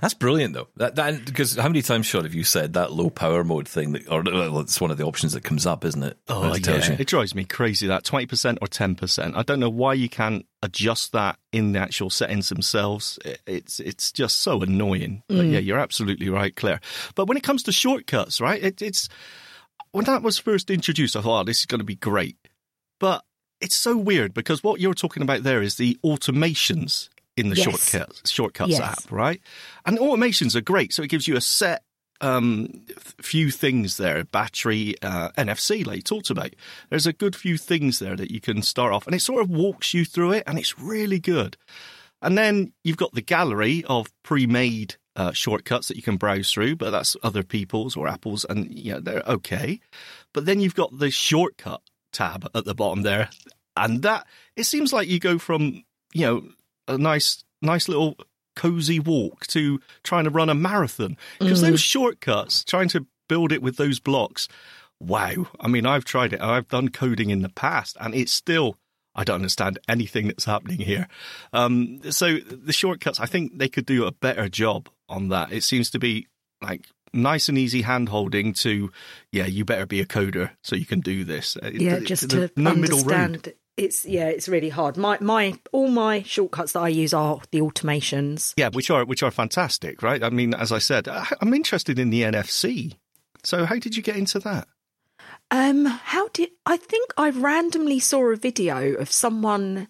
[0.00, 0.68] That's brilliant, though.
[0.76, 3.92] That, that because how many times, Shaun, have you said that low power mode thing?
[3.92, 6.18] That, or well, it's one of the options that comes up, isn't it?
[6.28, 6.88] Oh, It yeah.
[6.88, 6.96] you.
[6.98, 9.36] It drives me crazy that 20% or 10%.
[9.36, 13.18] I don't know why you can't adjust that in the actual settings themselves.
[13.24, 15.22] It- It's it's just so annoying.
[15.28, 15.52] But mm.
[15.52, 16.80] yeah, you're absolutely right, Claire.
[17.14, 18.62] But when it comes to shortcuts, right?
[18.62, 19.08] It, it's
[19.92, 22.36] when that was first introduced, I thought, oh, this is going to be great.
[22.98, 23.24] But
[23.60, 27.64] it's so weird because what you're talking about there is the automations in the Yes.
[27.90, 28.80] shortcuts shortcuts Yes.
[28.80, 29.40] app, right?
[29.86, 30.92] And automations are great.
[30.92, 31.82] So it gives you a set
[32.20, 36.50] um, few things there battery, uh, NFC, like you talked about.
[36.88, 39.50] There's a good few things there that you can start off, and it sort of
[39.50, 41.56] walks you through it, and it's really good.
[42.20, 46.52] And then you've got the gallery of pre made uh, shortcuts that you can browse
[46.52, 49.80] through, but that's other people's or Apple's, and yeah, they're okay.
[50.32, 53.30] But then you've got the shortcut tab at the bottom there,
[53.76, 55.82] and that it seems like you go from
[56.14, 56.42] you know
[56.88, 58.16] a nice nice little
[58.56, 61.16] cozy walk to trying to run a marathon.
[61.38, 64.48] Because those shortcuts trying to build it with those blocks
[65.00, 65.46] wow.
[65.58, 66.40] I mean i've tried it.
[66.40, 68.76] I've done coding in the past and it's still
[69.14, 71.08] i don't understand anything that's happening here.
[71.52, 75.52] Um, so the shortcuts i think they could do a better job on that.
[75.52, 76.28] It seems to be
[76.62, 78.90] like nice and easy hand holding to,
[79.32, 81.56] yeah, you better be a coder so you can do this.
[81.62, 83.52] Uh, Yeah, it- just there's to no understand.
[83.76, 84.96] It's yeah, it's really hard.
[84.96, 88.52] My my all my shortcuts that I use are the automations.
[88.56, 90.22] Yeah, which are which are fantastic, right?
[90.22, 92.96] I mean, as I said, I'm interested in the NFC.
[93.44, 94.68] So, how did you get into that?
[95.50, 99.88] Um, how did I think I randomly saw a video of someone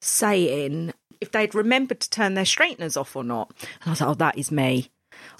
[0.00, 4.10] saying if they'd remembered to turn their straighteners off or not, and I was like,
[4.10, 4.90] "Oh, that is me."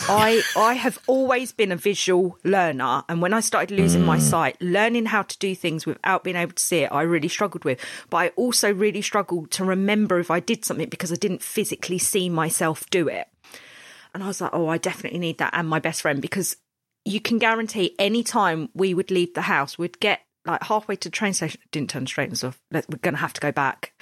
[0.01, 4.21] I I have always been a visual learner, and when I started losing my mm.
[4.21, 7.65] sight, learning how to do things without being able to see it, I really struggled
[7.65, 7.81] with.
[8.11, 11.99] But I also really struggled to remember if I did something because I didn't physically
[11.99, 13.29] see myself do it.
[14.13, 16.57] And I was like, "Oh, I definitely need that." And my best friend because
[17.05, 21.09] you can guarantee any time we would leave the house, we'd get like halfway to
[21.09, 22.61] the train station, didn't turn the straighteners off.
[22.71, 23.93] We're going to have to go back.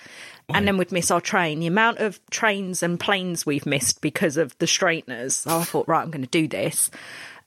[0.49, 1.61] And then we'd miss our train.
[1.61, 5.37] The amount of trains and planes we've missed because of the straighteners.
[5.37, 6.91] So I thought, right, I'm going to do this.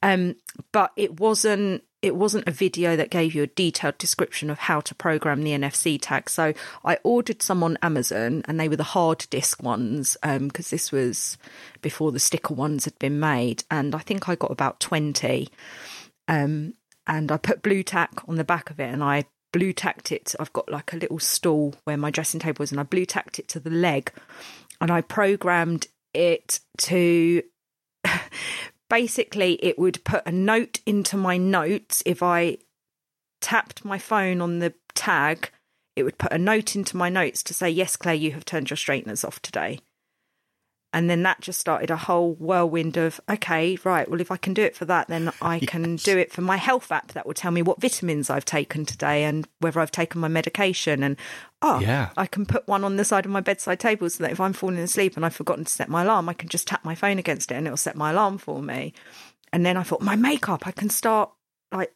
[0.02, 0.36] Um,
[0.72, 1.84] but it wasn't.
[2.02, 5.52] It wasn't a video that gave you a detailed description of how to program the
[5.52, 6.30] NFC tag.
[6.30, 10.92] So I ordered some on Amazon, and they were the hard disk ones because this
[10.92, 11.40] was
[11.82, 13.64] before the sticker ones had been made.
[13.72, 15.50] And I think I got about twenty
[16.28, 16.76] um,
[17.08, 19.26] and I put blue tack on the back of it and I
[19.56, 20.36] blue tacked it.
[20.38, 23.40] I've got like a little stool where my dressing table is, and I blue tacked
[23.40, 24.12] it to the leg,
[24.82, 27.42] and I programmed it to.
[28.90, 32.58] Basically, it would put a note into my notes if I
[33.42, 35.50] tapped my phone on the tag.
[35.96, 38.70] It would put a note into my notes to say, "Yes, Claire, you have turned
[38.70, 39.80] your straighteners off today."
[40.96, 44.54] And then that just started a whole whirlwind of, okay, right, well, if I can
[44.54, 47.34] do it for that, then I can do it for my health app that will
[47.34, 51.04] tell me what vitamins I've taken today and whether I've taken my medication.
[51.04, 51.18] And,
[51.62, 52.12] oh, Yeah.
[52.16, 54.54] I can put one on the side of my bedside table so that if I'm
[54.54, 57.20] falling asleep and I've forgotten to set my alarm, I can just tap my phone
[57.20, 58.94] against it and it'll set my alarm for me.
[59.52, 61.30] And then I thought, my makeup, I can start
[61.74, 61.92] like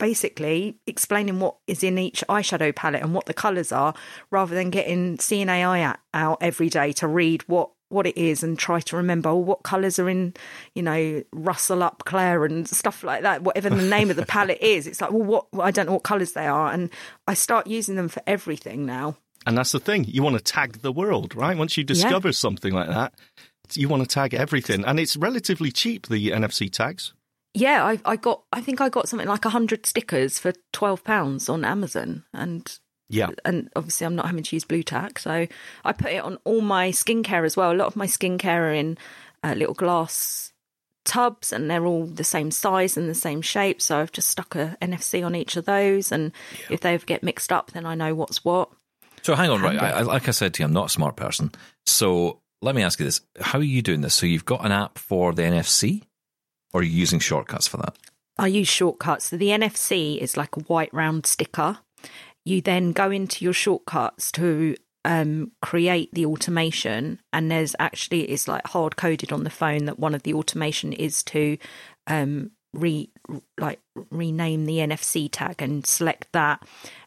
[0.00, 3.94] basically explaining what is in each eyeshadow palette and what the colours are
[4.32, 8.58] rather than getting Seeing AI out every day to read what what it is and
[8.58, 10.32] try to remember oh, what colours are in
[10.74, 14.60] you know rustle up claire and stuff like that whatever the name of the palette
[14.60, 16.90] is it's like well what i don't know what colours they are and
[17.26, 19.16] i start using them for everything now
[19.46, 20.04] And that's the thing.
[20.04, 21.56] You want to tag the world, right?
[21.56, 23.14] Once you discover something like that,
[23.72, 24.84] you want to tag everything.
[24.84, 27.14] And it's relatively cheap, the NFC tags.
[27.54, 31.48] yeah i, I got i think i got something like 100 stickers for 12 pounds
[31.48, 32.78] on amazon and
[33.10, 33.30] Yeah.
[33.44, 35.46] and obviously I'm not having to use blue tack, so
[35.84, 37.72] I put it on all my skincare as well.
[37.72, 38.96] A lot of my skincare are in
[39.44, 40.52] uh, little glass
[41.04, 43.82] tubs, and they're all the same size and the same shape.
[43.82, 46.32] So I've just stuck a NFC on each of those, and
[46.70, 48.70] if they ever get mixed up, then I know what's what.
[49.22, 49.78] So hang on, right?
[49.78, 51.50] I, I- like I said to you, I'm not a smart person.
[51.86, 54.14] So let me ask you this: How are you doing this?
[54.14, 56.02] So you've got an app for the NFC,
[56.72, 57.96] or are you using shortcuts for that?
[58.38, 59.26] I use shortcuts.
[59.30, 61.78] So the NFC is like a white round sticker.
[62.44, 68.48] You then go into your shortcuts to um, create the automation, and there's actually it's
[68.48, 71.58] like hard coded on the phone that one of the automation is to
[72.06, 73.10] um, re
[73.58, 73.80] like
[74.10, 76.62] rename the NFC tag and select that,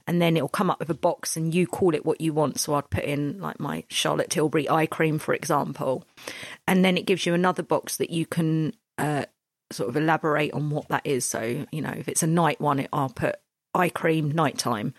[0.07, 2.59] and then it'll come up with a box and you call it what you want.
[2.59, 6.05] So I'd put in like my Charlotte Tilbury eye cream, for example,
[6.67, 9.25] and then it gives you another box that you can uh,
[9.71, 11.25] sort of elaborate on what that is.
[11.25, 13.35] So, you know, if it's a night one, it, I'll put
[13.75, 14.93] eye cream nighttime.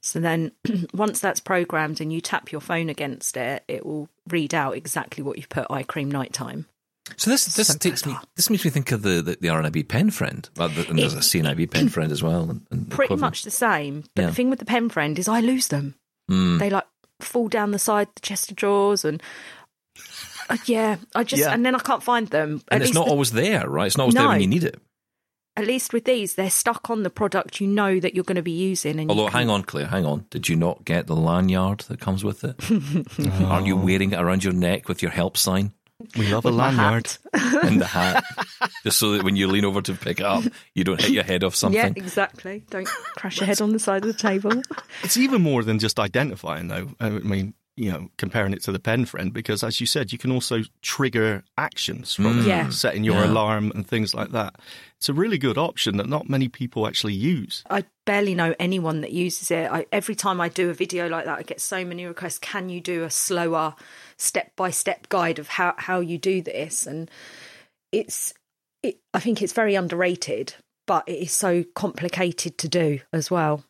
[0.00, 0.52] So then
[0.94, 5.22] once that's programmed and you tap your phone against it, it will read out exactly
[5.24, 6.66] what you've put eye cream nighttime.
[7.16, 9.88] So this this So takes me this makes me think of the the, the RNIB
[9.88, 12.42] pen friend, Well, the- and there's a CNIB pen friend as well.
[12.50, 13.20] And, and Pretty equivalent.
[13.20, 14.04] much the same.
[14.14, 14.28] But Yeah.
[14.28, 15.94] the thing with the pen friend is I lose them.
[16.30, 16.58] Mm.
[16.58, 16.84] They like
[17.20, 19.22] fall down the side, the chest of drawers and
[20.50, 21.52] uh, yeah, I just Yeah.
[21.52, 22.62] and then I can't find them.
[22.70, 23.86] and At it's not the- always there, right?
[23.86, 24.78] It's not always there when you need it.
[25.58, 28.42] At least with these, they're stuck on the product you know that you're going to
[28.42, 28.98] be using.
[29.00, 30.24] And Although, can- hang on, Claire, hang on.
[30.30, 32.56] Did you not get the lanyard that comes with it?
[33.42, 35.72] Aren't you wearing it around your neck with your help sign
[36.16, 37.08] We love a lanyard.
[37.32, 38.24] and the hat,
[38.84, 40.44] just so that when you lean over to pick it up,
[40.74, 41.78] you don't hit your head off something?
[41.78, 42.62] Yeah, exactly.
[42.70, 42.86] Don't
[43.16, 44.62] crash your head on the side of the table.
[45.02, 46.88] It's even more than just identifying, though.
[47.00, 50.18] I mean, you know, comparing it to the pen friend, because as you said, you
[50.18, 52.46] can also trigger actions from Mm.
[52.46, 52.68] Yeah.
[52.70, 53.26] setting your Yeah.
[53.30, 54.56] alarm and things like that.
[55.00, 57.62] It's a really good option that not many people actually use.
[57.70, 59.70] I barely know anyone that uses it.
[59.70, 62.40] I, every time I do a video like that, I get so many requests.
[62.40, 63.76] Can you do a slower,
[64.16, 66.84] step by step guide of how how you do this?
[66.84, 67.08] And
[67.92, 68.34] it's,
[68.82, 70.56] it, I think it's very underrated,
[70.88, 73.62] but it is so complicated to do as well.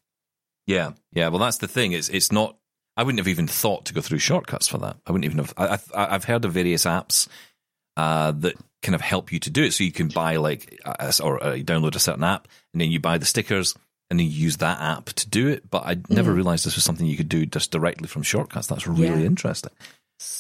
[0.67, 1.29] Yeah, yeah.
[1.29, 1.93] Well, that's the thing.
[1.93, 2.57] It's it's not.
[2.97, 4.97] I wouldn't have even thought to go through shortcuts for that.
[5.07, 5.53] I wouldn't even have.
[5.59, 7.29] I, I, I've heard of various apps
[7.99, 9.73] uh, that kind of help you to do it.
[9.73, 12.91] So you can buy like a, or uh, you download a certain app, and then
[12.91, 13.75] you buy the stickers,
[14.11, 15.69] and then you use that app to do it.
[15.71, 18.67] But I never realized this was something you could do just directly from shortcuts.
[18.69, 19.27] That's really Yeah.
[19.27, 19.73] interesting.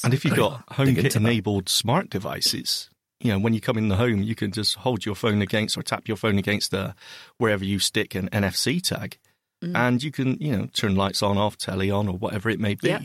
[0.05, 1.17] And if you've got Dig into HomeKit that.
[1.17, 5.05] enabled smart devices, you know, when you come in the home, you can just hold
[5.05, 6.93] your phone against or tap your phone against uh,
[7.39, 9.19] wherever you stick an NFC tag,
[9.63, 9.75] Mm.
[9.77, 12.77] and you can, you know, turn lights on, off, telly on, or whatever it may
[12.77, 12.91] be.
[12.91, 13.01] Yeah.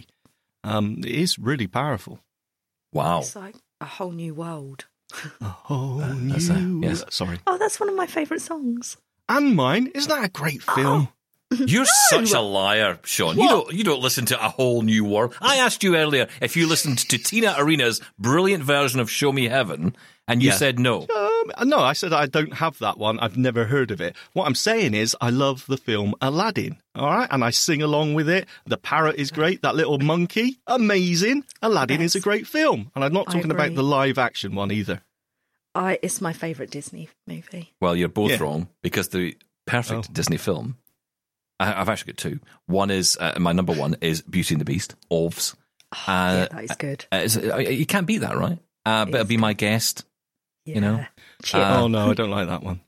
[0.64, 2.20] Um, it is really powerful.
[2.92, 3.20] Wow.
[3.22, 4.86] It's like a whole new world.
[5.42, 7.04] A whole uh, that's a- yes.
[7.10, 7.40] Sorry.
[7.48, 8.98] Oh, that's one of my favourite songs.
[9.30, 9.88] And mine.
[9.96, 10.76] Isn't that a great oh.
[10.76, 11.08] film?
[11.68, 13.38] You're such a liar, Shaun.
[13.38, 15.36] You don't you don't listen to a whole new world.
[15.40, 19.48] I asked you earlier if you listened to Tina Arena's brilliant version of Show Me
[19.48, 19.96] Heaven,
[20.28, 20.56] and you Yeah.
[20.56, 21.06] said no.
[21.58, 23.20] Um, no, I said I don't have that one.
[23.20, 24.16] I've never heard of it.
[24.34, 26.78] What I'm saying is, I love the film Aladdin.
[26.96, 28.48] All right, and I sing along with it.
[28.66, 29.62] The parrot is great.
[29.62, 31.44] That little monkey, amazing.
[31.62, 35.02] Aladdin is a great film, and I'm not talking about the live action one either.
[35.76, 37.74] I it's my favourite Disney movie.
[37.82, 38.38] Well, you're both Yeah.
[38.44, 39.36] wrong because the
[39.66, 40.14] perfect Oh.
[40.14, 40.78] Disney film.
[41.60, 42.40] I, I've actually got two.
[42.68, 44.96] One is uh, my number one is Beauty and the Beast.
[45.12, 45.56] Ovs.
[46.08, 47.06] Oh, Uh, yeah, that is good.
[47.12, 48.58] Uh, uh, you can't beat that, right?
[48.86, 50.06] Uh, but It's be my guest.
[50.66, 50.76] Yeah.
[50.76, 51.06] you know,
[51.54, 52.82] Uh, oh no, I don't like that one.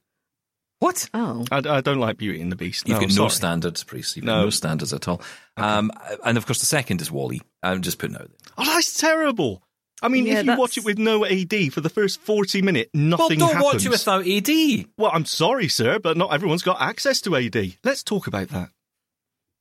[0.80, 1.09] What?
[1.13, 2.88] oh, I, I don't like Beauty and the Beast.
[2.88, 3.30] You've no, got no sorry.
[3.32, 4.15] standards, Preece.
[4.15, 4.43] You've got No.
[4.43, 5.21] no standards at all.
[5.57, 5.91] Um,
[6.23, 7.41] and of course, the second is WALL-E.
[7.63, 8.53] I'm just putting out there.
[8.57, 9.63] Oh, that's terrible.
[10.01, 12.91] I mean, Yeah, if you watch it with no AD for the first 40 minutes,
[12.93, 13.73] nothing well, don't happens.
[13.73, 14.86] watch it without AD.
[14.97, 17.78] Well, I'm sorry, sir, but not everyone's got access to AD.
[17.84, 18.69] Let's talk about that.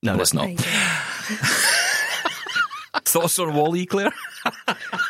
[0.03, 0.43] No, Let's not.
[0.43, 0.65] there you go.
[3.05, 4.13] Thoughts on WALL-E, Claire?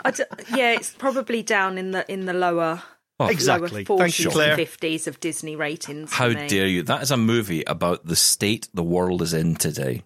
[0.04, 0.24] I d-
[0.54, 2.82] yeah, it's probably down in the in the lower
[3.20, 3.84] Oh, Exactly.
[3.88, 4.52] lower Thank you, 40s Claire.
[4.54, 6.12] and 50s of Disney ratings.
[6.12, 6.82] How dare you?
[6.82, 10.02] That is a movie about the state the world is in today.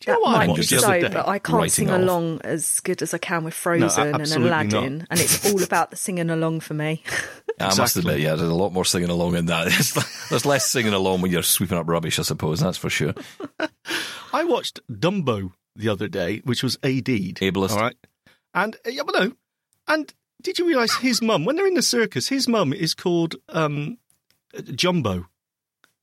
[0.00, 1.98] Do you That what I might be so, but I can't sing off.
[1.98, 5.06] along as good as I can with Frozen and absolutely Aladdin, not.
[5.10, 7.02] and it's all about the singing along for me.
[7.58, 8.00] I must Exactly.
[8.00, 9.68] admit, yeah, there's a lot more singing along in that.
[10.28, 12.60] There's less singing along when you're sweeping up rubbish, I suppose.
[12.60, 13.14] That's for sure.
[14.34, 17.08] I watched Dumbo the other day, which was AD'd.
[17.08, 17.70] Ableist.
[17.70, 17.96] All right.
[18.52, 19.32] And, yeah, but no.
[19.88, 20.12] And
[20.46, 23.98] did you realise his mum, when they're in the circus, his mum is called um,
[24.74, 25.26] Jumbo.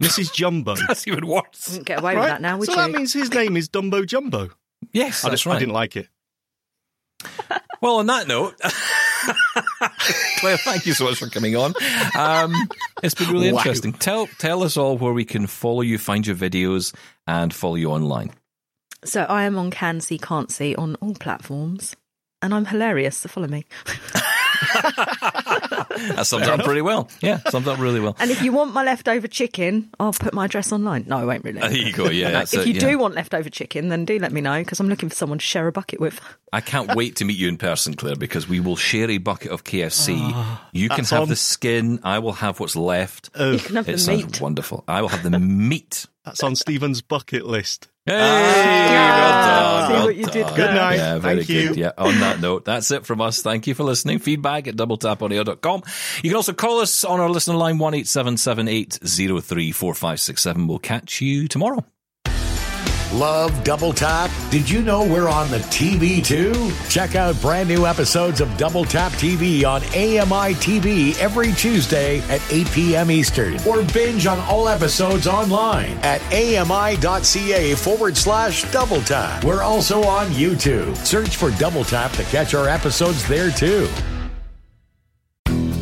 [0.02, 0.34] Mrs.
[0.34, 0.76] Jumbo.
[0.88, 1.70] That's even worse.
[1.70, 2.78] Wouldn't get away with that now, would so you?
[2.78, 4.50] that means his name is Dumbo Jumbo.
[4.92, 5.60] Yes, I, that's just, I right.
[5.60, 6.08] didn't like it.
[7.82, 8.58] Well, on that note,
[10.38, 11.74] Claire, thank you so much for coming on.
[12.18, 12.54] Um,
[13.04, 13.58] it's been really Wow.
[13.58, 13.92] interesting.
[13.92, 16.96] Tell tell us all where we can follow you, find your videos,
[17.28, 18.32] and follow you online.
[19.04, 21.94] So I am on Can See Can't See on all platforms,
[22.42, 23.18] and I'm hilarious.
[23.18, 23.66] So follow me.
[24.74, 27.10] That sums up pretty well.
[27.22, 28.16] Yeah, sums up really well.
[28.20, 31.06] And if you want my leftover chicken, I'll put my address online.
[31.08, 31.60] No, I won't really.
[31.60, 32.10] There you go.
[32.10, 32.80] Yeah, if it, you yeah.
[32.80, 35.46] do want leftover chicken, then do let me know because I'm looking for someone to
[35.46, 36.20] share a bucket with.
[36.52, 39.52] I can't wait to meet you in person, Claire, because we will share a bucket
[39.52, 40.18] of KFC.
[40.20, 41.30] Ah, you can have on.
[41.30, 42.00] the skin.
[42.04, 43.30] I will have what's left.
[43.36, 43.52] Oh.
[43.52, 44.42] You can have it the meat.
[44.42, 44.84] wonderful.
[44.88, 46.06] I will have the meat.
[46.26, 47.90] That's on Steven's bucket list.
[48.06, 49.88] Hey, Ah, well done.
[49.88, 50.56] see well what you did done.
[50.58, 50.68] there.
[50.68, 50.96] Good night.
[50.96, 51.78] Yeah, very Thank good.
[51.78, 51.84] you.
[51.84, 53.42] Yeah, on that note, that's it from us.
[53.42, 54.20] Thank you for listening.
[54.20, 55.84] Feedback at doubletaponair.com.
[56.22, 58.68] You can also call us on our listener line, 1 877
[60.68, 61.86] We'll catch you tomorrow.
[63.14, 64.32] Love Double Tap?
[64.50, 66.72] Did you know we're on the TV too?
[66.90, 72.42] Check out brand new episodes of Double Tap TV on AMI TV every Tuesday at
[72.52, 73.12] 8 p.m.
[73.12, 73.56] Eastern.
[73.68, 79.44] Or binge on all episodes online at AMI.ca forward slash Double Tap.
[79.44, 80.96] We're also on YouTube.
[80.98, 83.88] Search for Double Tap to catch our episodes there too.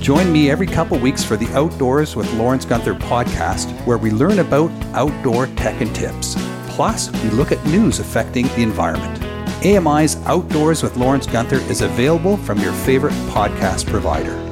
[0.01, 4.39] Join me every couple weeks for the Outdoors with Lawrence Gunther podcast, where we learn
[4.39, 6.35] about outdoor tech and tips.
[6.75, 9.21] Plus, we look at news affecting the environment.
[9.63, 14.50] AMI's Outdoors with Lawrence Gunther is available from your favorite podcast provider.